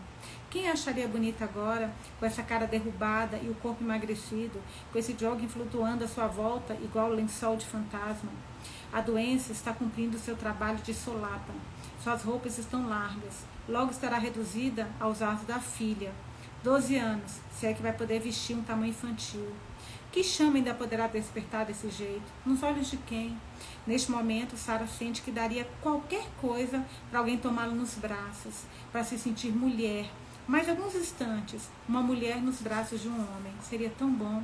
[0.52, 4.62] Quem a acharia bonita agora, com essa cara derrubada e o corpo emagrecido,
[4.94, 8.32] com esse jogging flutuando à sua volta, igual lençol de fantasma?
[8.96, 11.54] A doença está cumprindo seu trabalho de solapa.
[12.02, 13.44] Suas roupas estão largas.
[13.68, 16.14] Logo estará reduzida aos atos da filha.
[16.64, 19.52] Doze anos, se é que vai poder vestir um tamanho infantil.
[20.14, 22.24] Que chama ainda poderá despertar desse jeito?
[22.46, 23.38] Nos olhos de quem?
[23.86, 29.20] Neste momento, Sara sente que daria qualquer coisa para alguém tomá-la nos braços, para se
[29.20, 30.10] sentir mulher.
[30.48, 33.54] Mais alguns instantes, uma mulher nos braços de um homem.
[33.62, 34.42] Seria tão bom.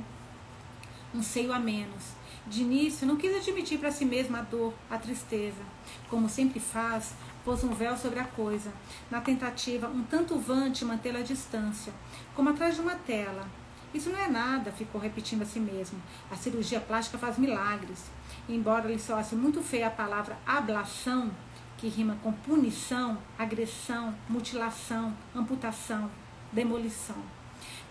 [1.14, 2.20] Um seio a menos.
[2.46, 5.62] De início, não quis admitir para si mesma a dor, a tristeza.
[6.10, 8.72] Como sempre faz, pôs um véu sobre a coisa,
[9.10, 11.92] na tentativa um tanto vante mantê-la à distância,
[12.34, 13.48] como atrás de uma tela,
[13.94, 16.00] isso não é nada, ficou repetindo a si mesmo.
[16.30, 18.10] A cirurgia plástica faz milagres.
[18.48, 21.30] Embora lhe soasse muito feia a palavra ablação,
[21.76, 26.10] que rima com punição, agressão, mutilação, amputação,
[26.50, 27.16] demolição.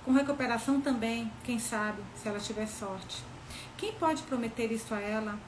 [0.04, 3.31] Com recuperação também, quem sabe, se ela tiver sorte.
[3.78, 5.40] Quem pode prometer isso a ela?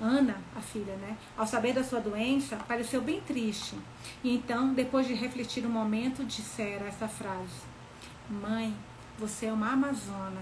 [0.00, 1.16] Ana, a filha, né?
[1.36, 3.76] Ao saber da sua doença, pareceu bem triste.
[4.22, 7.62] E então, depois de refletir um momento, dissera essa frase:
[8.30, 8.74] Mãe,
[9.18, 10.40] você é uma amazona.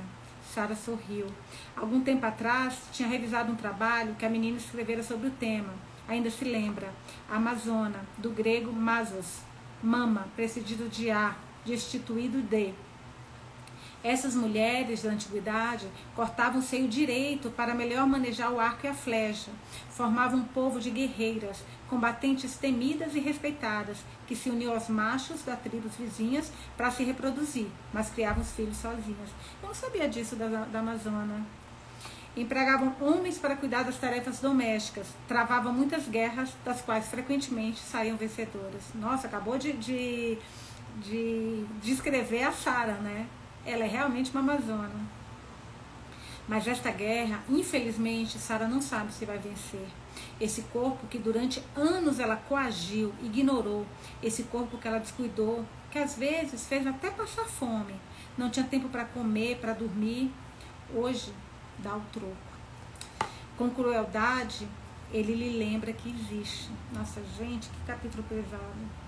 [0.52, 1.26] Sara sorriu.
[1.74, 5.72] Algum tempo atrás, tinha revisado um trabalho que a menina escrevera sobre o tema.
[6.06, 6.92] Ainda se lembra.
[7.30, 9.40] Amazona, do grego mazos.
[9.82, 12.72] Mama, precedido de a, destituído de.
[14.06, 18.94] Essas mulheres da antiguidade cortavam o seio direito para melhor manejar o arco e a
[18.94, 19.50] flecha.
[19.90, 25.58] Formavam um povo de guerreiras, combatentes temidas e respeitadas, que se uniam aos machos das
[25.58, 29.28] tribos vizinhas para se reproduzir, mas criavam os filhos sozinhas.
[29.60, 31.42] Eu não sabia disso da, da Amazônia.
[32.36, 38.84] Empregavam homens para cuidar das tarefas domésticas, travavam muitas guerras, das quais frequentemente saíam vencedoras.
[38.94, 40.38] Nossa, acabou de, de,
[41.02, 43.26] de descrever a Sara, né?
[43.66, 44.94] Ela é realmente uma amazona.
[46.48, 49.86] Mas esta guerra, infelizmente, Sara não sabe se vai vencer.
[50.40, 53.84] Esse corpo que durante anos ela coagiu, ignorou,
[54.22, 57.94] esse corpo que ela descuidou, que às vezes fez até passar fome,
[58.38, 60.32] não tinha tempo para comer, para dormir,
[60.94, 61.32] hoje
[61.78, 62.36] dá o troco.
[63.58, 64.68] Com crueldade,
[65.12, 66.70] ele lhe lembra que existe.
[66.92, 69.05] Nossa, gente, que capítulo pesado.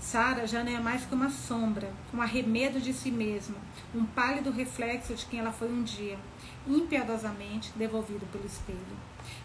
[0.00, 3.58] Sara já não é mais que uma sombra, um arremedo de si mesma,
[3.94, 6.18] um pálido reflexo de quem ela foi um dia,
[6.66, 8.80] impiedosamente devolvido pelo espelho.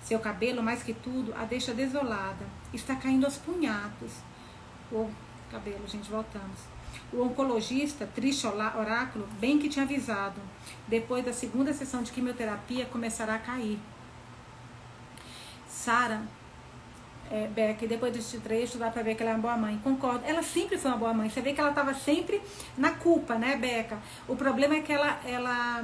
[0.01, 4.13] Seu cabelo, mais que tudo, a deixa desolada, está caindo aos punhados.
[4.89, 5.11] O
[5.51, 6.59] cabelo, gente, voltamos.
[7.11, 10.39] O oncologista, triste oráculo, bem que tinha avisado.
[10.87, 13.77] Depois da segunda sessão de quimioterapia, começará a cair.
[15.67, 16.23] Sara
[17.31, 19.79] é, Beck, depois desse trecho, dá pra ver que ela é uma boa mãe.
[19.83, 20.23] Concordo.
[20.25, 21.29] Ela sempre foi uma boa mãe.
[21.29, 22.41] Você vê que ela estava sempre
[22.77, 23.97] na culpa, né, Beca?
[24.27, 25.83] O problema é que ela, ela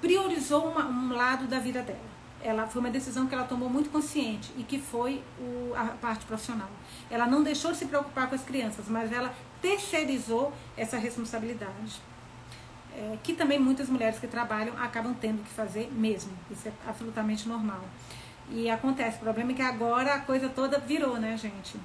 [0.00, 2.14] priorizou uma, um lado da vida dela.
[2.42, 6.26] Ela foi uma decisão que ela tomou muito consciente e que foi o, a parte
[6.26, 6.68] profissional.
[7.10, 12.02] Ela não deixou de se preocupar com as crianças, mas ela terceirizou essa responsabilidade.
[12.96, 16.32] É, que também muitas mulheres que trabalham acabam tendo que fazer mesmo.
[16.50, 17.80] Isso é absolutamente normal.
[18.50, 21.76] E acontece, o problema é que agora a coisa toda virou, né, gente?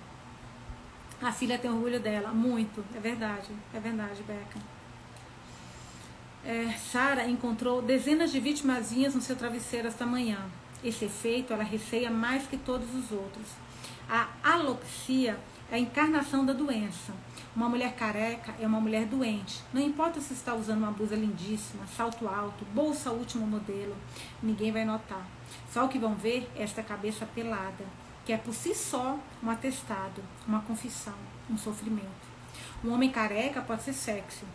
[1.21, 4.59] A filha tem orgulho dela, muito, é verdade, é verdade, Beca.
[6.45, 10.37] É, Sara encontrou dezenas de vitimazinhas no seu travesseiro esta manhã.
[10.83, 13.47] Esse efeito ela receia mais que todos os outros.
[14.09, 15.37] A alopecia
[15.69, 17.13] é a encarnação da doença.
[17.55, 19.61] Uma mulher careca é uma mulher doente.
[19.73, 23.95] Não importa se está usando uma blusa lindíssima, salto alto, bolsa último modelo,
[24.41, 25.27] ninguém vai notar.
[25.71, 27.85] Só o que vão ver é esta cabeça pelada,
[28.25, 31.15] que é por si só um atestado, uma confissão,
[31.49, 32.29] um sofrimento.
[32.83, 34.45] Um homem careca pode ser sexy.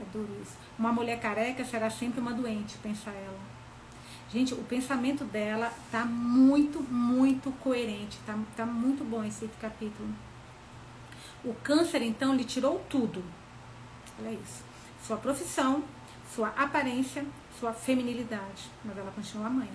[0.00, 0.56] É duro isso.
[0.78, 3.54] Uma mulher careca será sempre uma doente, pensa ela.
[4.34, 8.18] Gente, o pensamento dela tá muito, muito coerente.
[8.26, 10.08] Tá, tá muito bom esse capítulo.
[11.44, 13.22] O câncer, então, lhe tirou tudo.
[14.18, 14.64] Olha isso.
[15.06, 15.84] Sua profissão,
[16.34, 17.24] sua aparência,
[17.64, 18.70] sua feminilidade.
[18.84, 19.70] Mas ela continua mãe.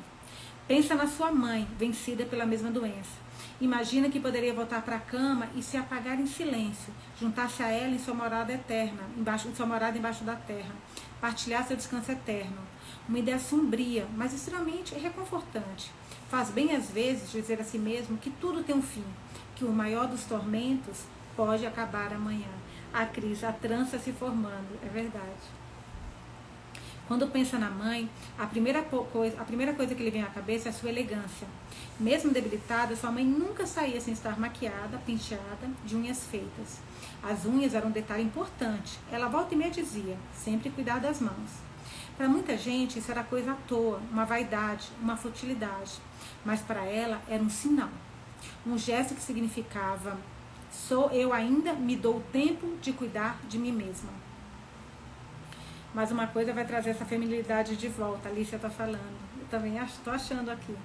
[0.68, 3.18] Pensa na sua mãe, vencida pela mesma doença.
[3.60, 7.96] Imagina que poderia voltar para a cama e se apagar em silêncio, juntar-se a ela
[7.96, 10.72] em sua morada eterna, embaixo, sua morada embaixo da terra,
[11.20, 12.60] partilhar seu descanso eterno.
[13.08, 15.92] Uma ideia sombria, mas extremamente reconfortante.
[16.30, 19.06] Faz bem às vezes dizer a si mesmo que tudo tem um fim,
[19.56, 22.52] que o maior dos tormentos pode acabar amanhã.
[22.94, 25.59] A crise, a trança se formando, é verdade.
[27.10, 30.70] Quando pensa na mãe, a primeira, coisa, a primeira coisa que lhe vem à cabeça
[30.70, 31.48] é a sua elegância.
[32.00, 36.78] Mesmo debilitada, sua mãe nunca saía sem estar maquiada, penteada, de unhas feitas.
[37.24, 39.00] As unhas eram um detalhe importante.
[39.12, 41.50] Ela volta e meia dizia, sempre cuidar das mãos.
[42.16, 45.94] Para muita gente isso era coisa à toa, uma vaidade, uma futilidade.
[46.46, 47.90] Mas para ela era um sinal.
[48.68, 50.16] Um gesto que significava:
[50.72, 54.29] sou eu ainda me dou tempo de cuidar de mim mesma.
[55.94, 58.30] Mas uma coisa vai trazer essa feminilidade de volta.
[58.30, 59.30] A Alicia está falando.
[59.40, 60.76] Eu também estou achando aqui.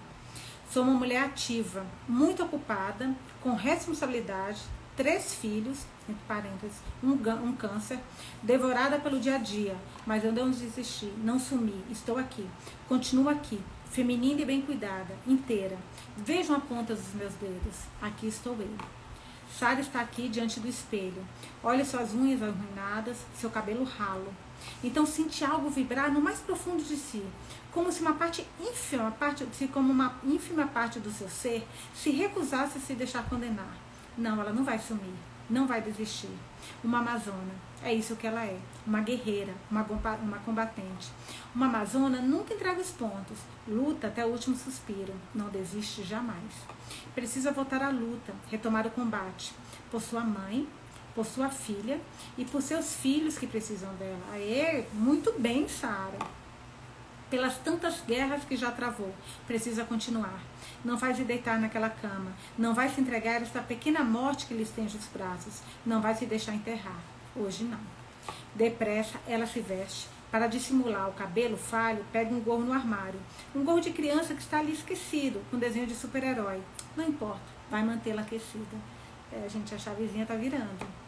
[0.71, 4.61] Sou uma mulher ativa, muito ocupada, com responsabilidade,
[4.97, 7.99] três filhos, entre parênteses, um, um câncer,
[8.43, 12.49] devorada pelo dia a dia, mas eu não desisti, não sumi, estou aqui,
[12.89, 15.77] continuo aqui, feminina e bem cuidada, inteira.
[16.17, 18.77] Vejam a ponta dos meus dedos, aqui estou eu.
[19.59, 21.25] Sara está aqui diante do espelho.
[21.63, 24.35] Olhe suas unhas arruinadas, seu cabelo ralo.
[24.83, 27.25] Então sente algo vibrar no mais profundo de si,
[27.73, 32.11] como se uma parte ínfima, parte, se como uma ínfima parte do seu ser se
[32.11, 33.77] recusasse a se deixar condenar.
[34.17, 35.15] Não, ela não vai sumir,
[35.51, 36.31] não vai desistir.
[36.83, 39.83] Uma amazona, é isso que ela é, uma guerreira, uma,
[40.23, 41.11] uma combatente.
[41.55, 46.53] Uma amazona nunca entrega os pontos, luta até o último suspiro, não desiste jamais.
[47.15, 49.53] Precisa voltar à luta, retomar o combate
[49.91, 50.67] por sua mãe,
[51.15, 52.01] por sua filha
[52.37, 54.21] e por seus filhos que precisam dela.
[54.33, 56.19] Aê, muito bem, Sara.
[57.31, 59.13] Pelas tantas guerras que já travou,
[59.47, 60.41] precisa continuar.
[60.85, 62.33] Não vai se deitar naquela cama.
[62.57, 65.61] Não vai se entregar a esta pequena morte que lhe estende os braços.
[65.85, 67.01] Não vai se deixar enterrar.
[67.35, 67.81] Hoje não.
[68.55, 70.09] Depressa, ela se veste.
[70.31, 73.21] Para dissimular o cabelo falho, pega um gorro no armário.
[73.55, 76.61] Um gorro de criança que está ali esquecido, com desenho de super-herói.
[76.97, 78.77] Não importa, vai mantê-la aquecida.
[79.33, 81.04] É, gente, a chavezinha está virando.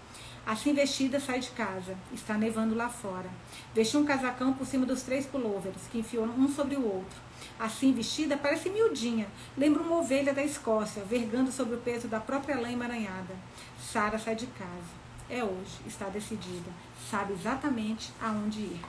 [0.47, 1.99] Assim vestida, sai de casa.
[2.13, 3.29] Está nevando lá fora.
[3.75, 7.19] Vestiu um casacão por cima dos três pullovers, que enfiou um sobre o outro.
[7.59, 9.27] Assim vestida, parece miudinha.
[9.59, 13.35] Lembra uma ovelha da Escócia, vergando sobre o peso da própria lã emaranhada.
[13.81, 15.07] Sara sai de casa.
[15.29, 16.71] É hoje, está decidida.
[17.11, 18.81] Sabe exatamente aonde ir.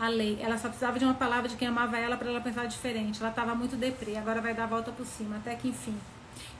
[0.00, 2.66] A lei, ela só precisava de uma palavra de quem amava ela para ela pensar
[2.66, 3.18] diferente.
[3.20, 5.98] Ela estava muito deprê, agora vai dar a volta por cima, até que enfim.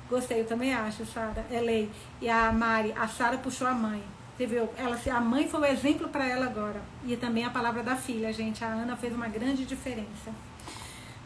[0.08, 1.44] Gostei, eu também acho, Sara.
[1.50, 1.90] É lei.
[2.20, 4.02] E a Mari, a Sara puxou a mãe.
[4.36, 4.68] Você viu?
[4.76, 6.80] Ela, a mãe foi o exemplo para ela agora.
[7.04, 8.64] E também a palavra da filha, gente.
[8.64, 10.32] A Ana fez uma grande diferença.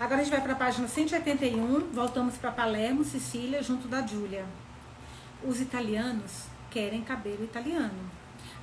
[0.01, 1.91] Agora a gente vai para a página 181.
[1.93, 4.45] Voltamos para Palermo, Sicília, junto da Júlia.
[5.45, 8.11] Os italianos querem cabelo italiano.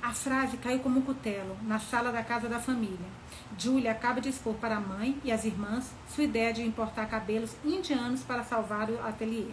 [0.02, 3.08] A frase caiu como um cutelo na sala da casa da família.
[3.56, 7.54] Julia acaba de expor para a mãe e as irmãs sua ideia de importar cabelos
[7.64, 9.50] indianos para salvar o ateliê.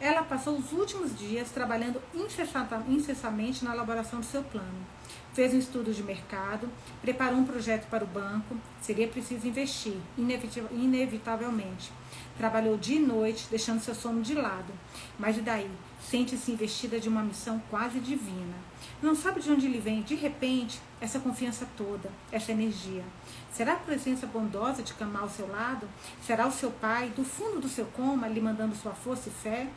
[0.00, 4.86] Ela passou os últimos dias trabalhando incessantemente na elaboração do seu plano.
[5.34, 6.68] Fez um estudo de mercado,
[7.00, 11.92] preparou um projeto para o banco, seria preciso investir, inevitavelmente.
[12.36, 14.72] Trabalhou dia e noite, deixando seu sono de lado.
[15.18, 15.70] Mas e daí?
[16.00, 18.54] Sente-se investida de uma missão quase divina.
[19.02, 23.04] Não sabe de onde lhe vem, de repente, essa confiança toda, essa energia.
[23.52, 25.88] Será a presença bondosa de Kamal ao seu lado?
[26.24, 29.68] Será o seu pai, do fundo do seu coma, lhe mandando sua força e fé?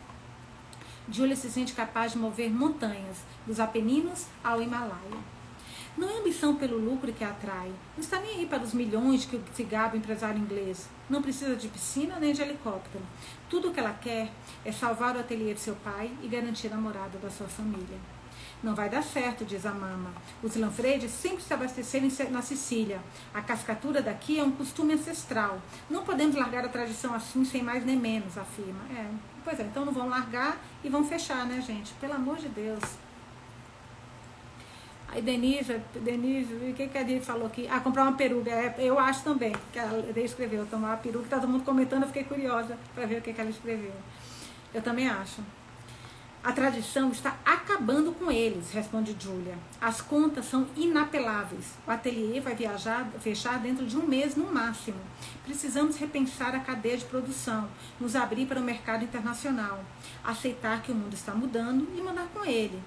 [1.09, 5.17] Julia se sente capaz de mover montanhas, dos Apeninos ao Himalaia.
[5.97, 7.67] Não é ambição pelo lucro que a atrai.
[7.97, 10.87] Não está nem aí para os milhões que se gaba o empresário inglês.
[11.09, 13.03] Não precisa de piscina nem de helicóptero.
[13.49, 14.31] Tudo o que ela quer
[14.63, 17.99] é salvar o ateliê de seu pai e garantir a morada da sua família.
[18.63, 20.13] Não vai dar certo, diz a mama.
[20.41, 23.01] Os Lanfredes sempre se abasteceram na Sicília.
[23.33, 25.59] A cascatura daqui é um costume ancestral.
[25.89, 28.81] Não podemos largar a tradição assim sem mais nem menos, afirma.
[28.91, 29.07] É,
[29.43, 31.93] pois é, então não vão largar e vão fechar, né, gente?
[31.93, 32.83] Pelo amor de Deus.
[35.09, 37.67] Aí Denise, Denise, o que, que a Denise falou aqui?
[37.69, 38.49] Ah, comprar uma peruca.
[38.49, 42.07] É, eu acho também, que ela escreveu, tomar uma peruca, tá todo mundo comentando, eu
[42.07, 43.93] fiquei curiosa para ver o que, que ela escreveu.
[44.73, 45.41] Eu também acho.
[46.43, 49.55] A tradição está acabando com eles, responde Julia.
[49.79, 51.75] As contas são inapeláveis.
[51.85, 54.97] O ateliê vai viajar, fechar dentro de um mês no máximo.
[55.45, 57.69] Precisamos repensar a cadeia de produção,
[57.99, 59.83] nos abrir para o mercado internacional,
[60.23, 62.81] aceitar que o mundo está mudando e mandar com ele.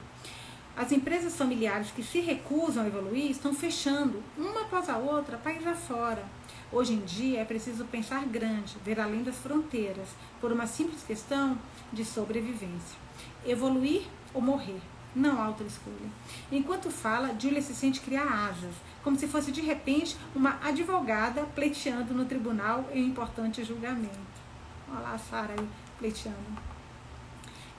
[0.76, 5.64] As empresas familiares que se recusam a evoluir estão fechando, uma após a outra, país
[5.64, 6.24] afora.
[6.72, 10.08] Hoje em dia é preciso pensar grande, ver além das fronteiras,
[10.40, 11.56] por uma simples questão
[11.92, 13.03] de sobrevivência.
[13.46, 14.80] Evoluir ou morrer,
[15.14, 16.10] não há outra escolha.
[16.50, 22.14] Enquanto fala, Julia se sente criar asas, como se fosse de repente uma advogada pleiteando
[22.14, 24.18] no tribunal em um importante julgamento.
[24.90, 25.68] Olha lá a Sara aí
[25.98, 26.74] pleiteando.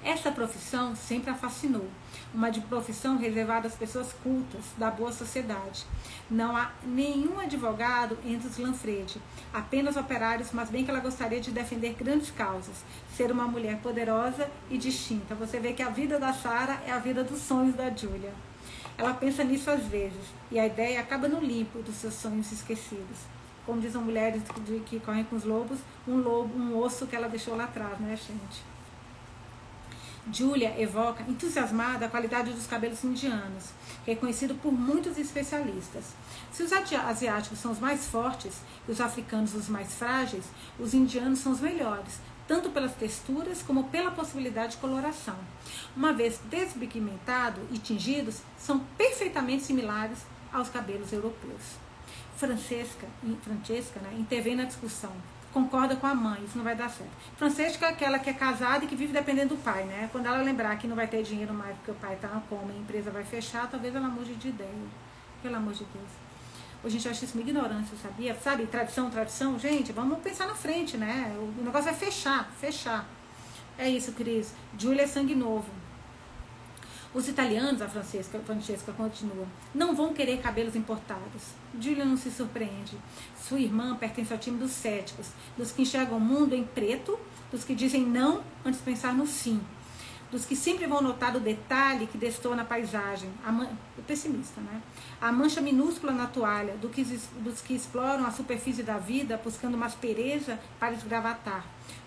[0.05, 1.89] Essa profissão sempre a fascinou,
[2.31, 5.83] uma de profissão reservada às pessoas cultas, da boa sociedade.
[6.29, 9.19] Não há nenhum advogado entre os Lanfredi,
[9.51, 12.83] apenas operários, mas bem que ela gostaria de defender grandes causas,
[13.15, 15.35] ser uma mulher poderosa e distinta.
[15.35, 18.33] Você vê que a vida da Sara é a vida dos sonhos da Julia.
[18.97, 23.17] Ela pensa nisso às vezes, e a ideia acaba no limpo dos seus sonhos esquecidos.
[23.65, 24.43] Como dizem mulheres
[24.85, 28.15] que correm com os lobos, um lobo, um osso que ela deixou lá atrás, né,
[28.15, 28.63] gente?
[30.31, 33.65] Julia evoca entusiasmada a qualidade dos cabelos indianos,
[34.05, 36.13] reconhecido por muitos especialistas.
[36.51, 40.45] Se os asiáticos são os mais fortes e os africanos os mais frágeis,
[40.79, 45.37] os indianos são os melhores, tanto pelas texturas como pela possibilidade de coloração.
[45.95, 50.19] Uma vez despigmentados e tingidos, são perfeitamente similares
[50.51, 51.61] aos cabelos europeus.
[52.37, 53.07] Francesca,
[53.41, 55.11] Francesca né, intervém na discussão
[55.55, 57.09] concorda com a mãe, isso não vai dar certo.
[57.37, 60.09] Francesca é aquela que é casada e que vive dependendo do pai, né?
[60.11, 62.73] Quando ela lembrar que não vai ter dinheiro mais porque o pai está na coma
[62.73, 64.69] e a empresa vai fechar, talvez ela mude de ideia.
[65.41, 66.24] Pelo amor de Deus.
[66.85, 68.35] A gente acha isso uma ignorância, sabia?
[68.35, 71.35] Sabe, tradição, tradição, gente, vamos pensar na frente, né?
[71.35, 73.09] O negócio é fechar, fechar.
[73.75, 74.53] É isso, Cris.
[74.77, 75.65] Júlia é sangue novo.
[77.11, 81.53] Os italianos, a Francesca, Francesca continua, não vão querer cabelos importados.
[81.81, 82.95] Julia não se surpreende.
[83.41, 87.17] Sua irmã pertence ao time dos céticos, dos que enxergam o mundo em preto,
[87.51, 89.59] dos que dizem não antes de pensar no sim,
[90.31, 93.69] dos que sempre vão notar o detalhe que destou na paisagem, a man...
[93.97, 94.81] o pessimista, né?
[95.21, 99.75] A mancha minúscula na toalha, do que, dos que exploram a superfície da vida buscando
[99.75, 101.65] uma aspereza para esgravatar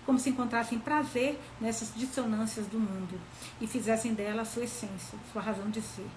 [0.09, 3.21] como se encontrassem prazer nessas dissonâncias do mundo
[3.61, 6.07] e fizessem dela a sua essência, sua razão de ser.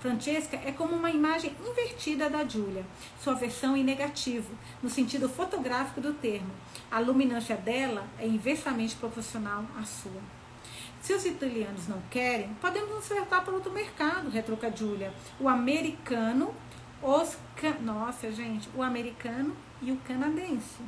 [0.00, 2.86] Francesca é como uma imagem invertida da Júlia,
[3.22, 4.50] sua versão em negativo,
[4.82, 6.50] no sentido fotográfico do termo.
[6.90, 10.22] A luminância dela é inversamente proporcional à sua.
[11.04, 15.12] Se os italianos não querem, podemos nos ofertar para outro mercado, retruca Júlia.
[15.38, 16.54] O americano,
[17.02, 17.74] os can...
[17.82, 20.80] nossa gente, o americano e o canadense.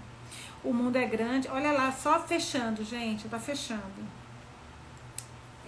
[0.64, 1.48] O mundo é grande.
[1.48, 3.28] Olha lá, só fechando, gente.
[3.28, 3.82] Tá fechando.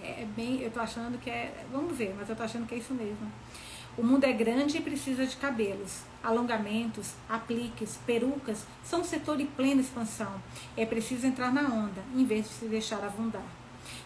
[0.01, 0.63] É bem.
[0.63, 1.67] Eu tô achando que é.
[1.71, 3.31] Vamos ver, mas eu tô achando que é isso mesmo.
[3.95, 6.01] O mundo é grande e precisa de cabelos.
[6.23, 10.41] Alongamentos, apliques, perucas são um setor em plena expansão.
[10.75, 13.58] É preciso entrar na onda, em vez de se deixar avundar.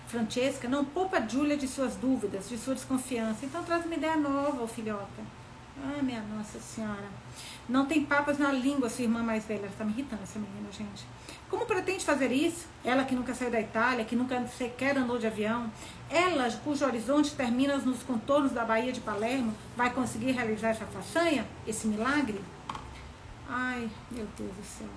[0.08, 3.46] Francesca não poupa a Júlia de suas dúvidas, de sua desconfiança.
[3.46, 5.24] Então traz uma ideia nova, filhota.
[5.82, 7.10] Ah, minha Nossa Senhora.
[7.68, 9.62] Não tem papas na língua, sua irmã mais velha.
[9.66, 11.06] Ela tá me irritando, essa menina, gente.
[11.50, 12.68] Como pretende fazer isso?
[12.84, 15.72] Ela que nunca saiu da Itália, que nunca sequer andou de avião.
[16.10, 21.46] Ela, cujo horizonte termina nos contornos da Baía de Palermo, vai conseguir realizar essa façanha?
[21.66, 22.40] Esse milagre?
[23.48, 24.90] Ai, meu Deus do céu.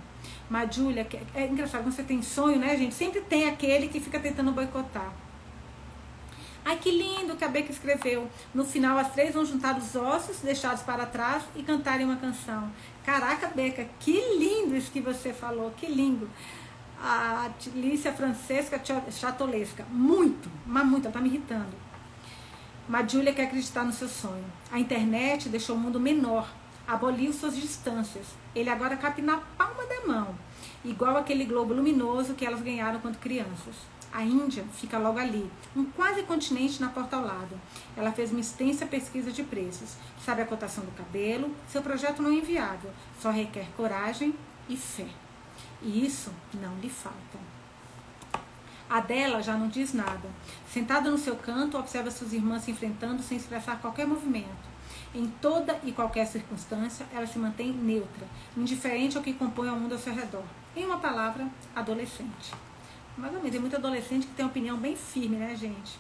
[0.49, 2.95] Mas, Júlia, é engraçado, quando você tem sonho, né, gente?
[2.95, 5.13] Sempre tem aquele que fica tentando boicotar.
[6.65, 8.29] Ai, que lindo que a Beca escreveu.
[8.53, 12.73] No final, as três vão juntar os ossos deixados para trás e cantarem uma canção.
[13.05, 16.29] Caraca, Beca, que lindo isso que você falou, que lindo.
[17.01, 18.81] A Lícia Francesca
[19.13, 21.87] Chatolesca, muito, mas muito, ela tá me irritando.
[22.89, 24.45] Mas Júlia quer acreditar no seu sonho.
[24.73, 26.53] A internet deixou o mundo menor,
[26.87, 28.27] aboliu suas distâncias.
[28.55, 30.35] Ele agora cabe na palma da mão,
[30.85, 33.75] igual aquele globo luminoso que elas ganharam quando crianças.
[34.13, 37.61] A Índia fica logo ali, um quase continente na porta ao lado.
[37.97, 39.95] Ela fez uma extensa pesquisa de preços.
[40.25, 41.55] Sabe a cotação do cabelo?
[41.69, 44.35] Seu projeto não é inviável, só requer coragem
[44.69, 45.09] e fé.
[45.83, 47.39] E isso não lhe falta.
[48.89, 50.31] A dela já não diz nada.
[50.73, 54.76] Sentada no seu canto, observa suas irmãs se enfrentando sem expressar qualquer movimento.
[55.15, 58.27] Em toda e qualquer circunstância, ela se mantém neutra,
[58.57, 60.45] indiferente ao que compõe o mundo ao seu redor.
[60.77, 62.53] Em uma palavra, adolescente.
[63.17, 65.99] Mais ou menos, tem muito adolescente que tem opinião bem firme, né, gente?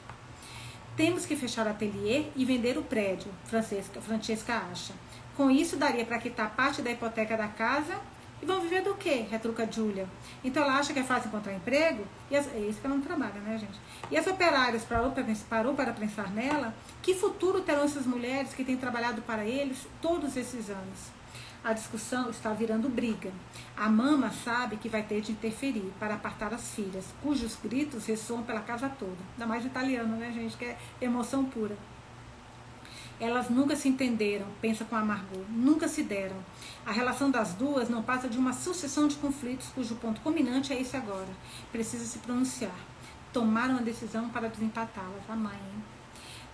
[0.96, 4.92] Temos que fechar o ateliê e vender o prédio, Francesca, Francesca acha.
[5.36, 7.94] Com isso, daria para quitar parte da hipoteca da casa
[8.42, 9.26] e vão viver do quê?
[9.30, 10.08] Retruca Júlia.
[10.44, 12.04] Então ela acha que é fácil encontrar emprego?
[12.30, 13.78] E as, é isso que ela não trabalha, né, gente?
[14.10, 15.12] E as operárias parou
[15.48, 16.74] parou para pensar nela?
[17.02, 21.16] Que futuro terão essas mulheres que têm trabalhado para eles todos esses anos?
[21.66, 23.32] a discussão está virando briga.
[23.76, 28.44] A mama sabe que vai ter de interferir para apartar as filhas, cujos gritos ressoam
[28.44, 29.16] pela casa toda.
[29.32, 30.56] Ainda mais italiano, né, gente?
[30.56, 31.76] Que é emoção pura.
[33.18, 36.36] Elas nunca se entenderam, pensa com amargor, nunca se deram.
[36.84, 40.80] A relação das duas não passa de uma sucessão de conflitos cujo ponto culminante é
[40.80, 41.28] esse agora.
[41.72, 42.78] Precisa se pronunciar.
[43.32, 45.22] Tomaram uma decisão para desempatá-las.
[45.28, 45.82] A mãe, hein?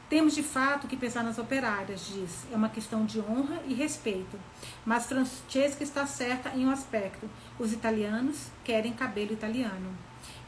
[0.08, 2.46] Temos de fato que pensar nas operárias, diz.
[2.52, 4.38] É uma questão de honra e respeito.
[4.84, 9.90] Mas Francesca está certa em um aspecto: os italianos querem cabelo italiano.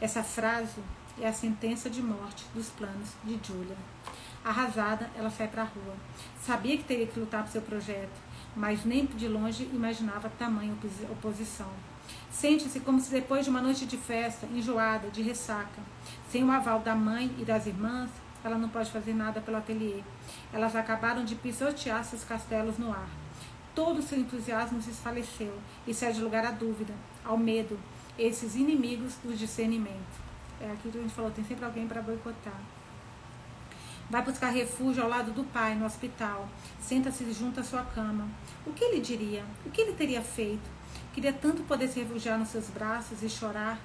[0.00, 0.80] Essa frase
[1.18, 3.76] é a sentença de morte dos planos de Julia.
[4.44, 5.94] Arrasada, ela sai para a rua.
[6.42, 8.20] Sabia que teria que lutar por seu projeto,
[8.54, 10.76] mas nem de longe imaginava tamanha
[11.10, 11.70] oposição.
[12.30, 15.80] Sente-se como se depois de uma noite de festa, enjoada, de ressaca,
[16.28, 18.10] sem o aval da mãe e das irmãs,
[18.44, 20.02] ela não pode fazer nada pelo ateliê.
[20.52, 23.08] Elas acabaram de pisotear seus castelos no ar.
[23.74, 26.92] Todo seu entusiasmo se desfaleceu e cede lugar à dúvida,
[27.24, 27.78] ao medo,
[28.18, 30.22] esses inimigos do discernimento.
[30.60, 32.60] É aquilo que a gente falou, tem sempre alguém para boicotar.
[34.10, 36.48] Vai buscar refúgio ao lado do pai no hospital.
[36.80, 38.28] Senta-se junto à sua cama.
[38.66, 39.44] O que ele diria?
[39.64, 40.70] O que ele teria feito?
[41.12, 43.78] Queria tanto poder se refugiar nos seus braços e chorar,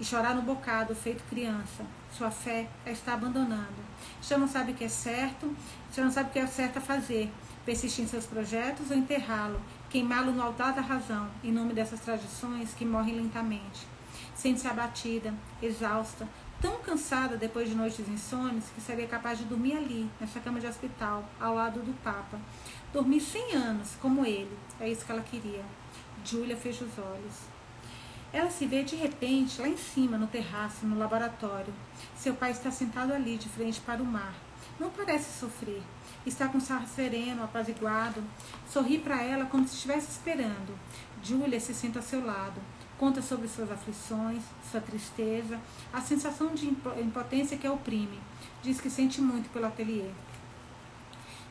[0.00, 1.84] e chorar no bocado, feito criança.
[2.10, 3.84] Sua fé a está abandonando.
[4.22, 5.54] Já não sabe o que é certo,
[5.94, 7.30] já não sabe o que é certo a fazer.
[7.64, 9.60] Persistir em seus projetos ou enterrá-lo,
[9.90, 13.86] queimá-lo no altar da razão, em nome dessas tradições que morrem lentamente.
[14.34, 16.26] Sente-se abatida, exausta,
[16.60, 20.66] tão cansada depois de noites insones que seria capaz de dormir ali, nessa cama de
[20.66, 22.38] hospital, ao lado do Papa.
[22.92, 24.56] Dormir 100 anos, como ele.
[24.78, 25.64] É isso que ela queria.
[26.24, 27.34] Julia fecha os olhos.
[28.32, 31.72] Ela se vê de repente lá em cima, no terraço, no laboratório.
[32.14, 34.34] Seu pai está sentado ali, de frente para o mar.
[34.78, 35.82] Não parece sofrer.
[36.24, 38.22] Está com sarro sereno, apaziguado.
[38.68, 40.78] Sorri para ela como se estivesse esperando.
[41.22, 42.60] Julia se senta ao seu lado.
[43.00, 45.58] Conta sobre suas aflições, sua tristeza,
[45.90, 48.20] a sensação de impotência que a oprime.
[48.62, 50.10] Diz que sente muito pelo ateliê.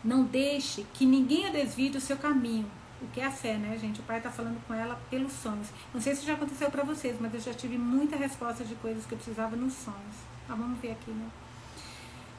[0.04, 2.70] Não deixe que ninguém a desvie do seu caminho
[3.02, 4.02] o que é a fé, né, gente?
[4.02, 5.70] O pai está falando com ela pelos sonhos.
[5.93, 9.06] Não sei se já aconteceu para vocês, mas eu já tive muita resposta de coisas
[9.06, 10.16] que eu precisava nos sonhos.
[10.50, 11.26] Ah, vamos ver aqui, né?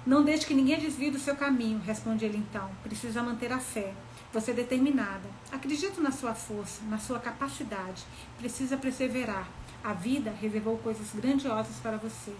[0.06, 2.70] Não deixe que ninguém desvie do seu caminho, responde ele então.
[2.82, 3.94] Precisa manter a fé.
[4.32, 5.28] Você é determinada.
[5.50, 8.04] Acredito na sua força, na sua capacidade.
[8.38, 9.48] Precisa perseverar.
[9.82, 12.32] A vida reservou coisas grandiosas para você.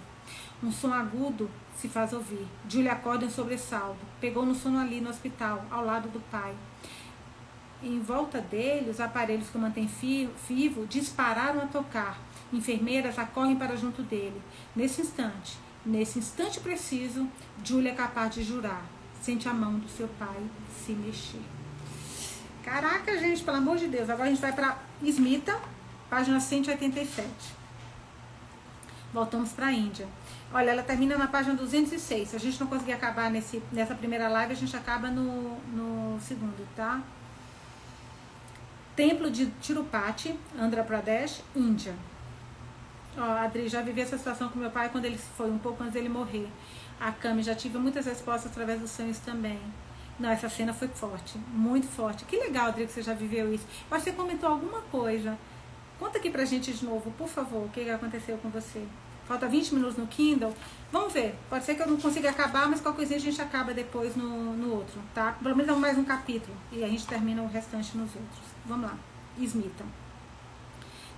[0.63, 2.47] Um som agudo se faz ouvir.
[2.69, 3.99] Julia acorda em sobressalto.
[4.21, 6.55] Pegou no sono ali no hospital, ao lado do pai.
[7.83, 9.91] Em volta dele, os aparelhos que o mantêm
[10.49, 12.21] vivo dispararam a tocar.
[12.53, 14.41] Enfermeiras acorrem para junto dele.
[14.77, 17.27] Nesse instante, nesse instante preciso,
[17.65, 18.85] Julia é capaz de jurar.
[19.21, 20.41] Sente a mão do seu pai
[20.85, 21.60] se mexer.
[22.71, 24.09] Caraca, gente, pelo amor de Deus.
[24.09, 25.59] Agora a gente vai para Smita,
[26.09, 27.29] página 187.
[29.13, 30.07] Voltamos para a Índia.
[30.55, 32.29] Olha, ela termina na página 206.
[32.29, 36.21] Se a gente não conseguir acabar nesse, nessa primeira live, a gente acaba no, no
[36.21, 37.03] segundo, tá?
[38.95, 41.97] Templo de Tirupati, Andhra Pradesh, Índia.
[43.19, 45.95] Ó, Adri, já vivi essa situação com meu pai quando ele foi, um pouco antes
[45.95, 46.49] dele morrer.
[47.01, 49.59] A Cami, já tive muitas respostas através dos sonhos também.
[50.21, 52.27] Não, essa cena foi forte, muito forte.
[52.27, 53.67] Que legal, Adri, que você já viveu isso.
[53.91, 55.39] Mas você comentou alguma coisa.
[55.99, 58.87] Conta aqui pra gente de novo, por favor, o que aconteceu com você.
[59.27, 60.55] Falta 20 minutos no Kindle.
[60.93, 61.35] Vamos ver.
[61.49, 64.55] Pode ser que eu não consiga acabar, mas qualquer coisa a gente acaba depois no,
[64.55, 65.33] no outro, tá?
[65.43, 66.55] Pelo menos mais um capítulo.
[66.71, 68.41] E a gente termina o restante nos outros.
[68.67, 68.99] Vamos lá.
[69.39, 69.85] Smita.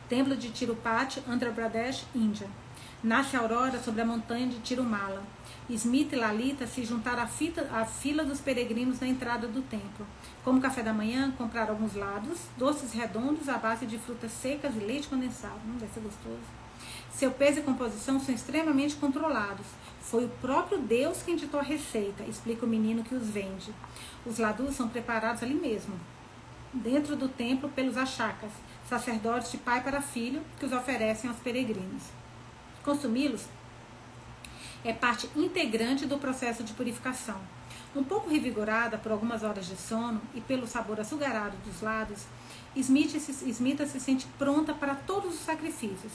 [0.08, 2.48] Templo de Tirupati, Andhra Pradesh, Índia.
[3.02, 5.22] Nasce a aurora sobre a montanha de Tirumala.
[5.74, 10.06] Smith e Lalita se juntaram à, fita, à fila dos peregrinos na entrada do templo.
[10.44, 14.80] Como café da manhã, compraram alguns lados, doces redondos à base de frutas secas e
[14.80, 15.60] leite condensado.
[15.66, 16.62] Hum, deve ser gostoso.
[17.12, 19.66] Seu peso e composição são extremamente controlados.
[20.00, 23.72] Foi o próprio Deus quem ditou a receita, explica o menino que os vende.
[24.26, 25.94] Os ladus são preparados ali mesmo,
[26.72, 28.50] dentro do templo pelos achakas,
[28.88, 32.04] sacerdotes de pai para filho, que os oferecem aos peregrinos.
[32.82, 33.46] Consumi-los
[34.84, 37.40] é parte integrante do processo de purificação.
[37.94, 42.24] Um pouco revigorada por algumas horas de sono e pelo sabor açucarado dos lados,
[42.74, 46.12] Smith se, se sente pronta para todos os sacrifícios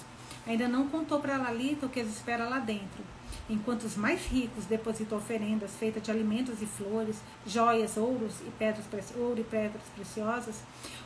[0.47, 3.03] ainda não contou para Lalita o que as espera lá dentro.
[3.49, 8.86] Enquanto os mais ricos depositam oferendas feitas de alimentos e flores, joias, ouros e pedras,
[9.15, 10.63] ouro e pedras preciosas,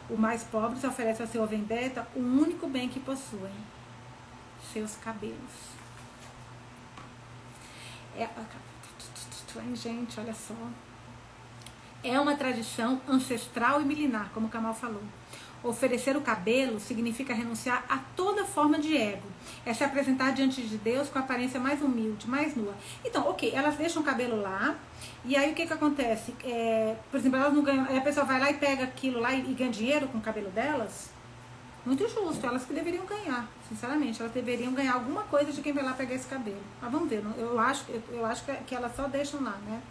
[0.10, 3.54] os mais pobres oferecem ao seu vendetta o único bem que possuem:
[4.72, 5.71] seus cabelos.
[8.18, 8.28] É,
[9.76, 10.56] gente, olha só.
[12.04, 15.04] É uma tradição ancestral e milenar, como o Kamal falou.
[15.64, 19.28] Oferecer o cabelo significa renunciar a toda forma de ego.
[19.64, 22.74] É se apresentar diante de Deus com a aparência mais humilde, mais nua.
[23.06, 24.76] Então, ok, elas deixam o cabelo lá,
[25.24, 26.34] e aí o que que acontece?
[26.44, 29.52] É, por exemplo, elas não ganham, a pessoa vai lá e pega aquilo lá e,
[29.52, 31.11] e ganha dinheiro com o cabelo delas.
[31.84, 35.84] Muito justo, elas que deveriam ganhar, sinceramente, elas deveriam ganhar alguma coisa de quem vai
[35.84, 36.62] lá pegar esse cabelo.
[36.80, 39.82] Mas vamos ver, eu acho, eu acho que elas só deixam lá, né?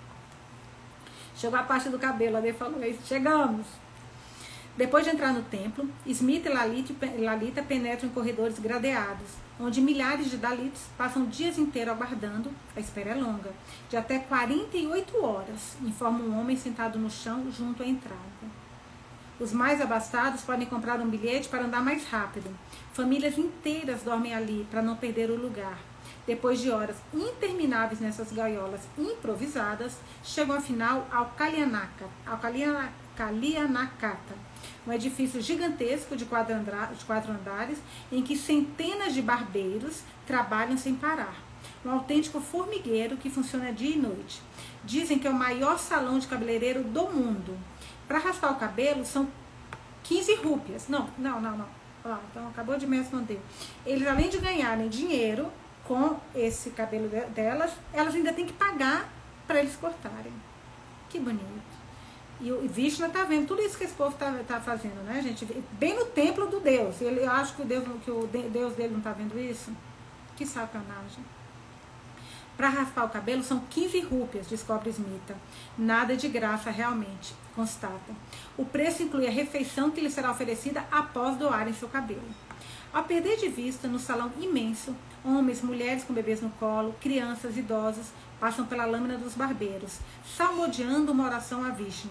[1.34, 3.66] Chegou a parte do cabelo, a Dê falou isso, chegamos.
[4.76, 6.48] Depois de entrar no templo, Smith e
[7.24, 9.26] Lalita, penetram em corredores gradeados,
[9.58, 13.50] onde milhares de Dalitos passam dias inteiros aguardando, a espera é longa,
[13.88, 18.59] de até 48 horas, informa um homem sentado no chão junto à entrada.
[19.40, 22.54] Os mais abastados podem comprar um bilhete para andar mais rápido.
[22.92, 25.78] Famílias inteiras dormem ali para não perder o lugar.
[26.26, 32.38] Depois de horas intermináveis nessas gaiolas improvisadas, chegam afinal ao Kalianaka, ao
[33.16, 34.34] Kalianakata,
[34.86, 36.54] um edifício gigantesco de quatro,
[36.98, 37.78] de quatro andares
[38.12, 41.34] em que centenas de barbeiros trabalham sem parar.
[41.82, 44.42] Um autêntico formigueiro que funciona dia e noite.
[44.84, 47.56] Dizem que é o maior salão de cabeleireiro do mundo.
[48.10, 49.28] Para raspar o cabelo são
[50.02, 50.88] 15 rúpias.
[50.88, 51.68] Não, não, não, não.
[52.04, 53.40] Ó, então acabou de me responder.
[53.86, 55.48] Eles, além de ganharem dinheiro
[55.84, 59.08] com esse cabelo delas, elas ainda têm que pagar
[59.46, 60.32] para eles cortarem.
[61.08, 61.44] Que bonito.
[62.40, 65.44] E o Vishnu está vendo tudo isso que esse povo está tá fazendo, né, gente?
[65.78, 67.00] Bem no templo do Deus.
[67.00, 69.70] Ele acha que o Deus, que o Deus dele não está vendo isso?
[70.34, 71.24] Que sacanagem.
[72.56, 75.34] Para raspar o cabelo são 15 rúpias, descobre Smita.
[75.78, 78.14] Nada de graça realmente, constata.
[78.56, 82.28] O preço inclui a refeição que lhe será oferecida após doarem seu cabelo.
[82.92, 84.94] Ao perder de vista, no salão imenso,
[85.24, 88.06] homens, mulheres com bebês no colo, crianças, idosos,
[88.40, 89.98] passam pela lâmina dos barbeiros,
[90.36, 92.10] salmodiando uma oração a Vishnu.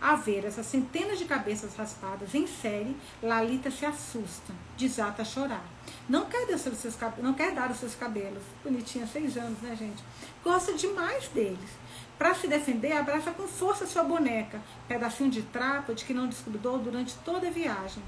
[0.00, 5.64] A ver essas centenas de cabeças raspadas em série, Lalita se assusta, desata a chorar.
[6.08, 8.42] Não quer, dar os seus, não quer dar os seus cabelos.
[8.62, 10.04] Bonitinha, seis anos, né, gente?
[10.42, 11.70] Gosta demais deles.
[12.18, 16.78] Para se defender, abraça com força sua boneca, pedacinho de trapo de que não descuidou
[16.78, 18.02] durante toda a viagem.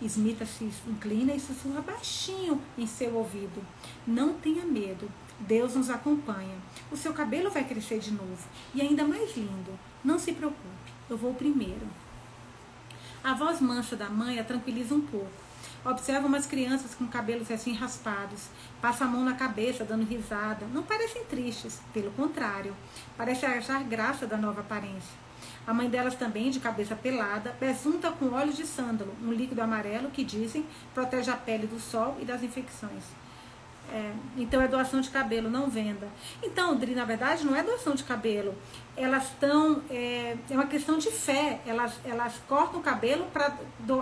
[0.00, 3.62] Smita se inclina e sussurra baixinho em seu ouvido.
[4.06, 6.56] Não tenha medo, Deus nos acompanha.
[6.90, 9.78] O seu cabelo vai crescer de novo e ainda mais lindo.
[10.02, 10.80] Não se preocupe
[11.10, 11.86] eu vou primeiro.
[13.22, 15.39] A voz mansa da mãe a tranquiliza um pouco.
[15.84, 18.48] Observa umas crianças com cabelos assim raspados.
[18.80, 20.66] Passa a mão na cabeça, dando risada.
[20.72, 22.76] Não parecem tristes, pelo contrário.
[23.16, 25.30] Parece achar graça da nova aparência.
[25.66, 30.10] A mãe delas também, de cabeça pelada, besunta com óleo de sândalo, um líquido amarelo
[30.10, 33.04] que, dizem, protege a pele do sol e das infecções.
[33.92, 36.08] É, então é doação de cabelo, não venda.
[36.42, 38.54] Então, Dri, na verdade, não é doação de cabelo.
[38.96, 39.82] Elas estão.
[39.90, 41.60] É, é uma questão de fé.
[41.66, 43.56] Elas, elas cortam o cabelo para.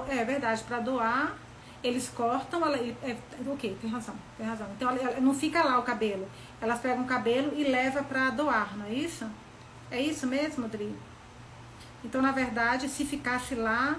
[0.08, 1.36] É verdade, para doar.
[1.82, 2.64] Eles cortam.
[2.64, 3.16] Ela, é,
[3.46, 4.66] ok, tem razão, tem razão.
[4.76, 6.28] Então ela, ela, não fica lá o cabelo.
[6.60, 9.26] Elas pegam o cabelo e levam para doar, não é isso?
[9.90, 10.94] É isso mesmo, Dri?
[12.04, 13.96] Então, na verdade, se ficasse lá,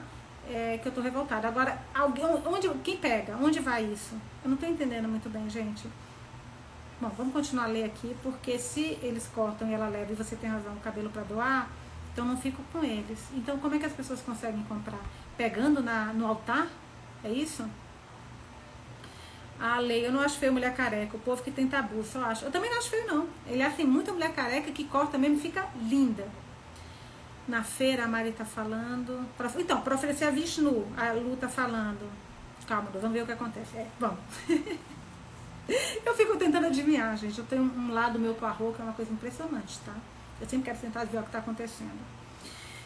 [0.50, 1.48] é, que eu tô revoltada.
[1.48, 3.36] Agora, alguém, onde, quem pega?
[3.38, 4.16] Onde vai isso?
[4.44, 5.88] Eu não tô entendendo muito bem, gente.
[7.00, 10.36] Bom, vamos continuar a ler aqui, porque se eles cortam e ela leva e você
[10.36, 11.70] tem razão, o cabelo para doar,
[12.12, 13.20] então não fico com eles.
[13.34, 15.00] Então como é que as pessoas conseguem comprar?
[15.38, 16.68] Pegando na, no altar?
[17.24, 17.66] É isso?
[19.60, 21.18] A lei, eu não acho feio mulher careca.
[21.18, 22.46] O povo que tem tabu, só acho.
[22.46, 23.28] Eu também não acho feio, não.
[23.46, 26.26] Ele tem muita mulher careca que corta mesmo e fica linda.
[27.46, 29.28] Na feira, a Mari tá falando.
[29.36, 32.10] Pra, então, para oferecer a Vishnu, a Lu tá falando.
[32.66, 33.76] Calma, vamos ver o que acontece.
[33.76, 34.16] É, bom.
[36.06, 37.38] eu fico tentando adivinhar, gente.
[37.38, 39.94] Eu tenho um lado meu pro arroz que é uma coisa impressionante, tá?
[40.40, 42.00] Eu sempre quero tentar ver o que está acontecendo.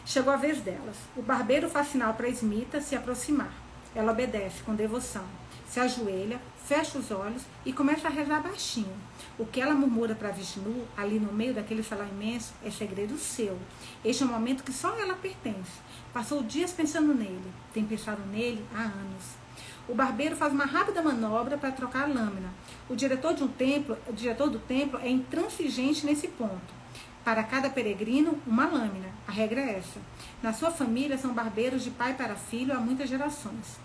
[0.04, 0.96] Chegou a vez delas.
[1.16, 3.63] O barbeiro faz sinal para Smita se aproximar.
[3.94, 5.24] Ela obedece com devoção.
[5.68, 8.96] Se ajoelha, fecha os olhos e começa a rezar baixinho.
[9.38, 13.58] O que ela murmura para Vishnu, ali no meio daquele salão imenso, é segredo seu.
[14.04, 15.80] Este é um momento que só ela pertence.
[16.12, 19.24] Passou dias pensando nele, tem pensado nele há anos.
[19.88, 22.50] O barbeiro faz uma rápida manobra para trocar a lâmina.
[22.88, 26.72] O diretor de um templo, o diretor do templo é intransigente nesse ponto.
[27.24, 29.08] Para cada peregrino, uma lâmina.
[29.26, 30.00] A regra é essa.
[30.42, 33.83] Na sua família, são barbeiros de pai para filho há muitas gerações.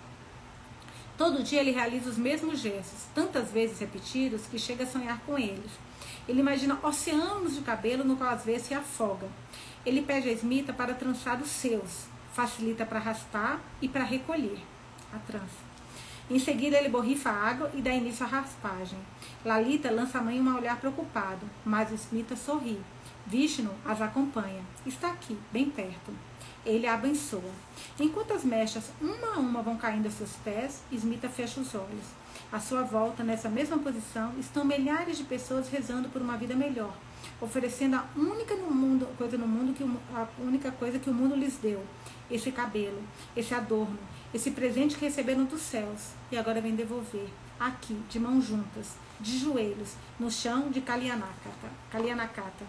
[1.19, 5.37] Todo dia ele realiza os mesmos gestos, tantas vezes repetidos que chega a sonhar com
[5.37, 5.69] eles.
[6.25, 9.27] Ele imagina oceanos de cabelo no qual às vezes se afoga.
[9.85, 14.59] Ele pede a Smita para trançar os seus, facilita para raspar e para recolher
[15.13, 15.67] a trança.
[16.29, 18.99] Em seguida, ele borrifa a água e dá início à raspagem.
[19.43, 22.79] Lalita lança a mãe um olhar preocupado, mas Smita sorri.
[23.27, 24.63] Vishnu as acompanha.
[24.85, 26.28] Está aqui, bem perto.
[26.69, 27.51] Ele a abençoa.
[27.99, 32.05] Enquanto as mechas, uma a uma, vão caindo a seus pés, Smita fecha os olhos.
[32.51, 36.93] À sua volta, nessa mesma posição, estão milhares de pessoas rezando por uma vida melhor,
[37.41, 41.35] oferecendo a única no mundo, coisa no mundo que a única coisa que o mundo
[41.35, 41.83] lhes deu,
[42.29, 43.01] esse cabelo,
[43.35, 43.97] esse adorno,
[44.31, 47.27] esse presente que receberam dos céus e agora vem devolver
[47.59, 51.69] aqui, de mãos juntas, de joelhos, no chão de Kalyanakata.
[51.89, 52.65] Kalyanakata.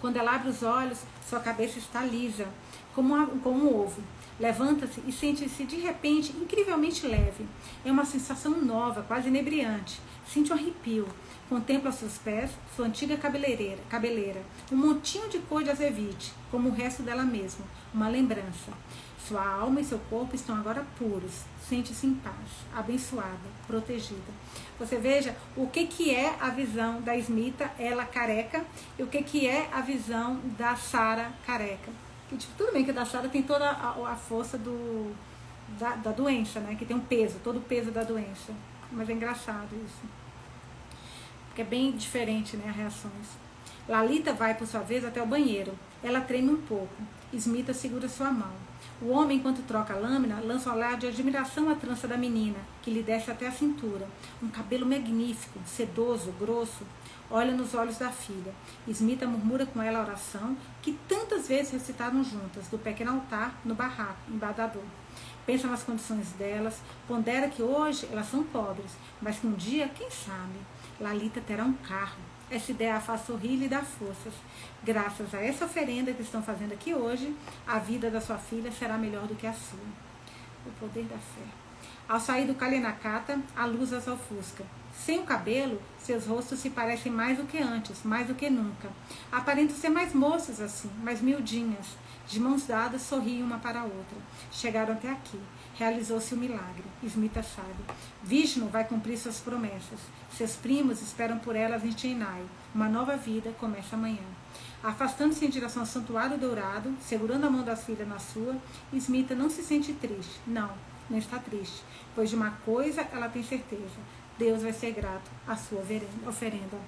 [0.00, 2.46] Quando ela abre os olhos, sua cabeça está lisa,
[2.94, 4.02] como, uma, como um ovo.
[4.38, 7.46] Levanta-se e sente-se de repente incrivelmente leve.
[7.84, 9.98] É uma sensação nova, quase inebriante.
[10.28, 11.08] Sente um arrepio.
[11.48, 16.72] Contempla seus pés sua antiga cabeleireira, cabeleira, um montinho de cor de azevite, como o
[16.72, 18.72] resto dela mesma, uma lembrança.
[19.26, 21.42] Sua alma e seu corpo estão agora puros.
[21.68, 22.34] Sente-se em paz,
[22.72, 24.32] abençoada, protegida.
[24.78, 28.64] Você veja o que, que é a visão da Smita, ela careca,
[28.96, 31.90] e o que, que é a visão da Sara careca.
[32.28, 35.12] Que, tipo, tudo bem que a da Sara tem toda a, a força do,
[35.76, 36.76] da, da, doença, né?
[36.76, 38.52] Que tem um peso, todo o peso da doença.
[38.92, 40.08] Mas é engraçado isso.
[41.48, 42.68] Porque é bem diferente, né?
[42.68, 43.26] As reações.
[43.88, 45.76] Lalita vai, por sua vez, até o banheiro.
[46.00, 46.94] Ela treina um pouco.
[47.32, 48.65] Smita segura sua mão.
[49.02, 52.56] O homem, enquanto troca a lâmina, lança um olhar de admiração à trança da menina,
[52.80, 54.08] que lhe desce até a cintura.
[54.42, 56.82] Um cabelo magnífico, sedoso, grosso.
[57.30, 58.54] Olha nos olhos da filha.
[58.88, 63.74] Smita murmura com ela a oração que tantas vezes recitaram juntas, do pequeno altar no
[63.74, 64.84] barraco, em Badador.
[65.44, 70.10] Pensa nas condições delas, pondera que hoje elas são pobres, mas que um dia, quem
[70.10, 70.58] sabe,
[70.98, 72.25] Lalita terá um carro.
[72.48, 74.32] Essa ideia faz sorrir e lhe dá forças.
[74.84, 77.34] Graças a essa oferenda que estão fazendo aqui hoje,
[77.66, 79.80] a vida da sua filha será melhor do que a sua.
[80.64, 81.42] O poder da fé.
[82.08, 84.64] Ao sair do Kalinakata, a luz as ofusca.
[84.96, 88.88] Sem o cabelo, seus rostos se parecem mais do que antes, mais do que nunca.
[89.30, 91.86] Aparentam ser mais moças assim, mais miudinhas.
[92.28, 94.18] De mãos dadas, sorriam uma para a outra.
[94.52, 95.38] Chegaram até aqui.
[95.78, 96.84] Realizou-se o milagre.
[97.02, 97.84] Smita sabe.
[98.22, 100.00] Vishnu vai cumprir suas promessas.
[100.32, 102.42] Seus primos esperam por elas em Chennai.
[102.74, 104.24] Uma nova vida começa amanhã.
[104.82, 108.56] Afastando-se em direção ao santuário dourado, segurando a mão das filhas na sua,
[108.92, 110.40] Smita não se sente triste.
[110.46, 110.70] Não,
[111.10, 111.82] não está triste,
[112.14, 113.98] pois de uma coisa ela tem certeza:
[114.38, 115.80] Deus vai ser grato à sua
[116.26, 116.78] oferenda.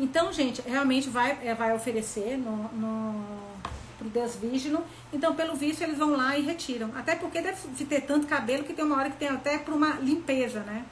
[0.00, 3.24] Então, gente, realmente vai, é, vai oferecer no, no,
[4.36, 4.82] Vígino.
[5.12, 6.90] Então, pelo visto, eles vão lá e retiram.
[6.96, 9.94] Até porque deve ter tanto cabelo que tem uma hora que tem até para uma
[9.94, 10.84] limpeza, né?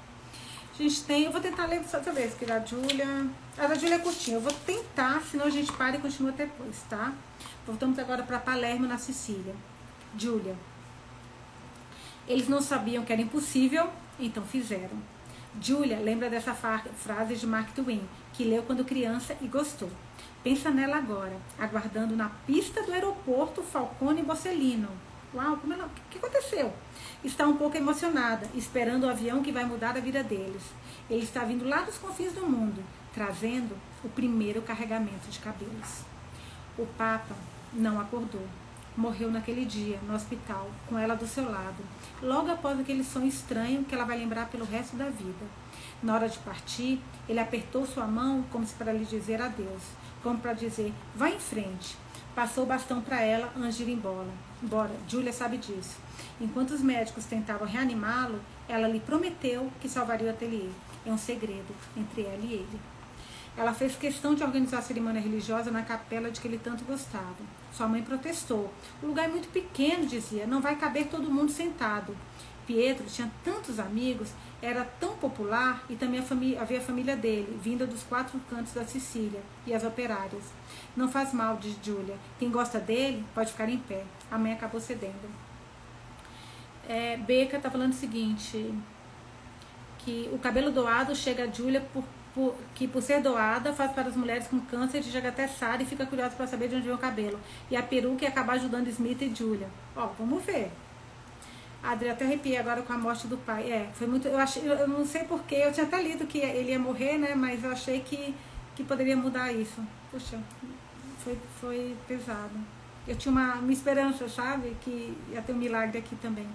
[0.79, 3.27] A gente tem, eu vou tentar ler outra vez, que da Júlia.
[3.57, 4.37] A da Júlia é curtinha.
[4.37, 7.13] Eu vou tentar, senão a gente para e continua depois, tá?
[7.67, 9.55] Voltamos agora para Palermo, na Sicília.
[10.17, 10.55] Júlia.
[12.29, 13.89] Eles não sabiam que era impossível,
[14.19, 14.99] então fizeram.
[15.61, 18.03] Julia lembra dessa frase de Mark Twain,
[18.33, 19.91] que leu quando criança e gostou.
[20.47, 24.89] Pensa nela agora, aguardando na pista do aeroporto Falcone Bocelino.
[25.35, 26.73] Uau, como ela, o que aconteceu?
[27.25, 30.63] está um pouco emocionada, esperando o avião que vai mudar a vida deles.
[31.11, 32.81] Ele está vindo lá dos confins do mundo,
[33.13, 36.05] trazendo o primeiro carregamento de cabelos.
[36.79, 37.35] O Papa
[37.73, 38.47] não acordou.
[38.97, 41.83] Morreu naquele dia, no hospital, com ela do seu lado,
[42.23, 45.45] logo após aquele sonho estranho que ela vai lembrar pelo resto da vida.
[46.01, 49.83] Na hora de partir, ele apertou sua mão como se para lhe dizer adeus,
[50.27, 51.97] como para dizer: vá em frente.
[52.35, 54.29] passou o bastão para ela antes de ir embora.
[54.61, 54.91] embora.
[55.09, 55.97] Julia sabe disso.
[56.41, 60.69] Enquanto os médicos tentavam reanimá-lo, ela lhe prometeu que salvaria o ateliê.
[61.07, 62.81] É um segredo entre ela e ele.
[63.57, 67.37] Ela fez questão de organizar a cerimônia religiosa na capela de que ele tanto gostava.
[67.73, 68.71] Sua mãe protestou.
[69.01, 72.17] O lugar é muito pequeno, dizia, não vai caber todo mundo sentado.
[72.67, 76.21] Pietro tinha tantos amigos, era tão popular e também
[76.59, 80.45] havia a família dele, vinda dos quatro cantos da Sicília, e as operárias.
[80.97, 82.17] Não faz mal, diz Júlia.
[82.39, 84.05] Quem gosta dele pode ficar em pé.
[84.31, 85.31] A mãe acabou cedendo.
[86.89, 88.75] É, Beca está falando o seguinte:
[89.99, 92.05] que o cabelo doado chega a Júlia por,
[92.35, 95.83] por, que por ser doada faz para as mulheres com câncer de chega até Sara
[95.83, 97.39] e fica curiosa para saber de onde vem o cabelo.
[97.71, 99.69] E a peruca ia acabar ajudando Smith e Júlia.
[99.95, 100.71] Ó, vamos ver.
[101.87, 103.71] Adri, até arrepiei agora com a morte do pai.
[103.71, 104.27] É, foi muito.
[104.27, 107.35] Eu, achei, eu não sei porquê, eu tinha até lido que ele ia morrer, né?
[107.35, 108.35] Mas eu achei que,
[108.75, 109.81] que poderia mudar isso.
[110.11, 110.37] Puxa,
[111.23, 112.59] foi, foi pesado.
[113.07, 114.77] Eu tinha uma, uma esperança, sabe?
[114.81, 116.49] Que ia ter um milagre aqui também.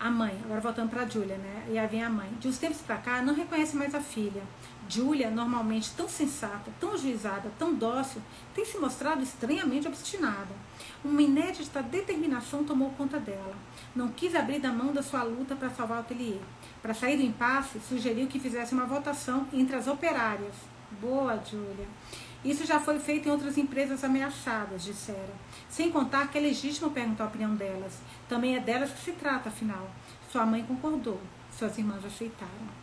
[0.00, 1.66] A mãe, agora voltando para Julia, né?
[1.68, 2.32] E aí vem a mãe.
[2.40, 4.42] De uns tempos para cá, não reconhece mais a filha.
[4.88, 8.22] Julia, normalmente tão sensata, tão juizada, tão dócil,
[8.54, 10.48] tem se mostrado estranhamente obstinada.
[11.04, 13.54] Uma inédita determinação tomou conta dela.
[13.94, 16.38] Não quis abrir da mão da sua luta para salvar o ateliê.
[16.80, 20.54] Para sair do impasse, sugeriu que fizesse uma votação entre as operárias.
[20.98, 21.86] Boa, Julia.
[22.42, 25.34] Isso já foi feito em outras empresas ameaçadas, disseram.
[25.68, 27.98] Sem contar que é legítimo perguntar a opinião delas.
[28.30, 29.90] Também é delas que se trata, afinal.
[30.30, 31.20] Sua mãe concordou.
[31.50, 32.80] Suas irmãs aceitaram.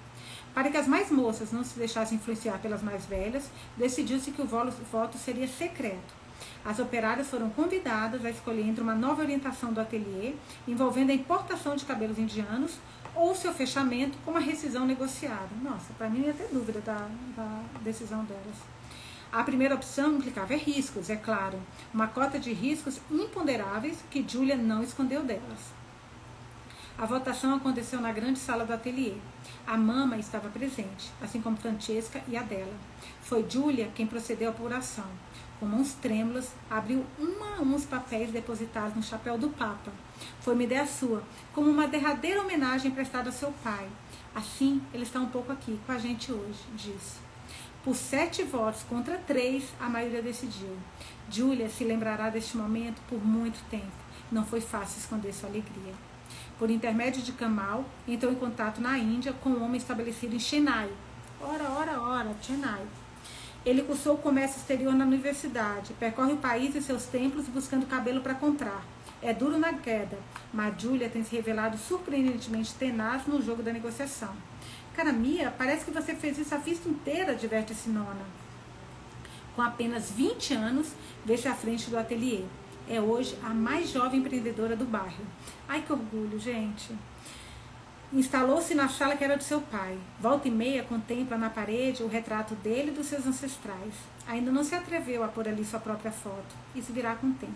[0.54, 4.46] Para que as mais moças não se deixassem influenciar pelas mais velhas, decidiu-se que o
[4.46, 6.14] voto seria secreto.
[6.66, 10.34] As operárias foram convidadas a escolher entre uma nova orientação do ateliê,
[10.68, 12.78] envolvendo a importação de cabelos indianos,
[13.16, 15.50] ou seu fechamento com uma rescisão negociada.
[15.64, 18.77] Nossa, para mim ia ter dúvida da, da decisão delas.
[19.32, 21.60] A primeira opção implicava riscos, é claro,
[21.94, 25.78] uma cota de riscos imponderáveis que Julia não escondeu delas.
[26.98, 29.14] A votação aconteceu na grande sala do ateliê.
[29.68, 32.74] A mama estava presente, assim como Francesca e Adela.
[33.22, 35.06] Foi Julia quem procedeu à apuração.
[35.60, 39.92] Com mãos trêmulas, abriu um a um os papéis depositados no chapéu do Papa.
[40.40, 41.22] Foi uma ideia sua,
[41.54, 43.88] como uma derradeira homenagem prestada ao seu pai.
[44.34, 47.27] Assim, ele está um pouco aqui com a gente hoje, disse.
[47.88, 50.76] Por sete votos contra três, a maioria decidiu.
[51.32, 53.86] Júlia se lembrará deste momento por muito tempo.
[54.30, 55.94] Não foi fácil esconder sua alegria.
[56.60, 60.90] Por intermédio de Kamal, entrou em contato na Índia com um homem estabelecido em Chennai.
[61.40, 62.86] Ora, ora, ora, Chennai.
[63.66, 68.20] Ele cursou o comércio exterior na universidade, percorre o país e seus templos buscando cabelo
[68.20, 68.84] para comprar.
[69.22, 70.20] É duro na queda,
[70.54, 74.36] mas Julia tem se revelado surpreendentemente tenaz no jogo da negociação.
[74.98, 78.26] Cara, Mia, parece que você fez isso a vista inteira, diverte Sinona.
[79.56, 80.88] Com apenas 20 anos,
[81.24, 82.46] vê-se à frente do ateliê.
[82.90, 85.24] É hoje a mais jovem empreendedora do bairro.
[85.68, 86.96] Ai, que orgulho, gente.
[88.12, 90.00] Instalou-se na sala que era do seu pai.
[90.20, 93.94] Volta e meia contempla na parede o retrato dele e dos seus ancestrais.
[94.26, 96.56] Ainda não se atreveu a pôr ali sua própria foto.
[96.74, 97.54] Isso virá com o tempo.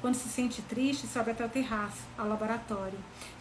[0.00, 2.98] Quando se sente triste, sobe até o terraço, ao laboratório.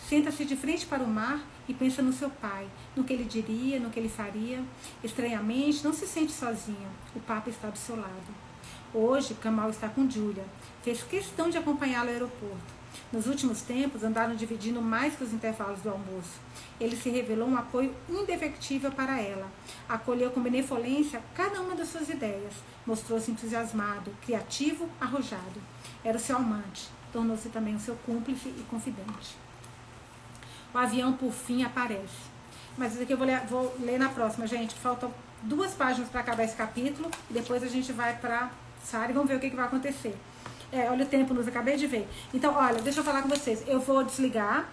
[0.07, 3.79] Senta-se de frente para o mar e pensa no seu pai, no que ele diria,
[3.79, 4.63] no que ele faria.
[5.03, 6.89] Estranhamente, não se sente sozinha.
[7.15, 8.43] O Papa está do seu lado.
[8.93, 10.45] Hoje, Kamal está com Julia.
[10.83, 12.83] Fez questão de acompanhá-lo ao aeroporto.
[13.11, 16.39] Nos últimos tempos, andaram dividindo mais que os intervalos do almoço.
[16.79, 19.49] Ele se revelou um apoio indefectível para ela.
[19.89, 22.53] Acolheu com benevolência cada uma das suas ideias.
[22.85, 25.61] Mostrou-se entusiasmado, criativo, arrojado
[26.03, 29.37] era o seu amante, tornou-se também o seu cúmplice e confidente.
[30.73, 32.33] O avião, por fim, aparece.
[32.77, 34.73] Mas isso aqui eu vou ler, vou ler na próxima, gente.
[34.75, 35.13] Faltam
[35.43, 38.49] duas páginas para acabar esse capítulo e depois a gente vai para
[38.83, 40.15] Sara e vamos ver o que, que vai acontecer.
[40.71, 42.07] É, olha o tempo, nos acabei de ver.
[42.33, 43.63] Então, olha, deixa eu falar com vocês.
[43.67, 44.67] Eu vou desligar.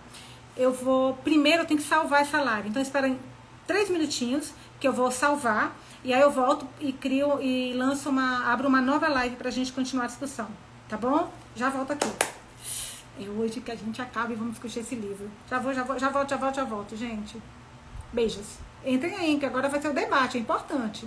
[0.56, 1.14] Eu vou.
[1.22, 2.70] Primeiro eu tenho que salvar essa live.
[2.70, 3.18] Então, esperem
[3.66, 5.76] três minutinhos que eu vou salvar.
[6.02, 8.50] E aí eu volto e crio e lanço uma.
[8.50, 10.48] abro uma nova live para a gente continuar a discussão.
[10.88, 11.30] Tá bom?
[11.54, 12.39] Já volto aqui.
[13.20, 15.30] É hoje que a gente acaba e vamos discutir esse livro.
[15.48, 17.36] Já vou, já vou, já volto, já volto, já volto, gente.
[18.12, 18.58] Beijos.
[18.84, 21.06] Entrem aí, que agora vai ser o debate, é importante.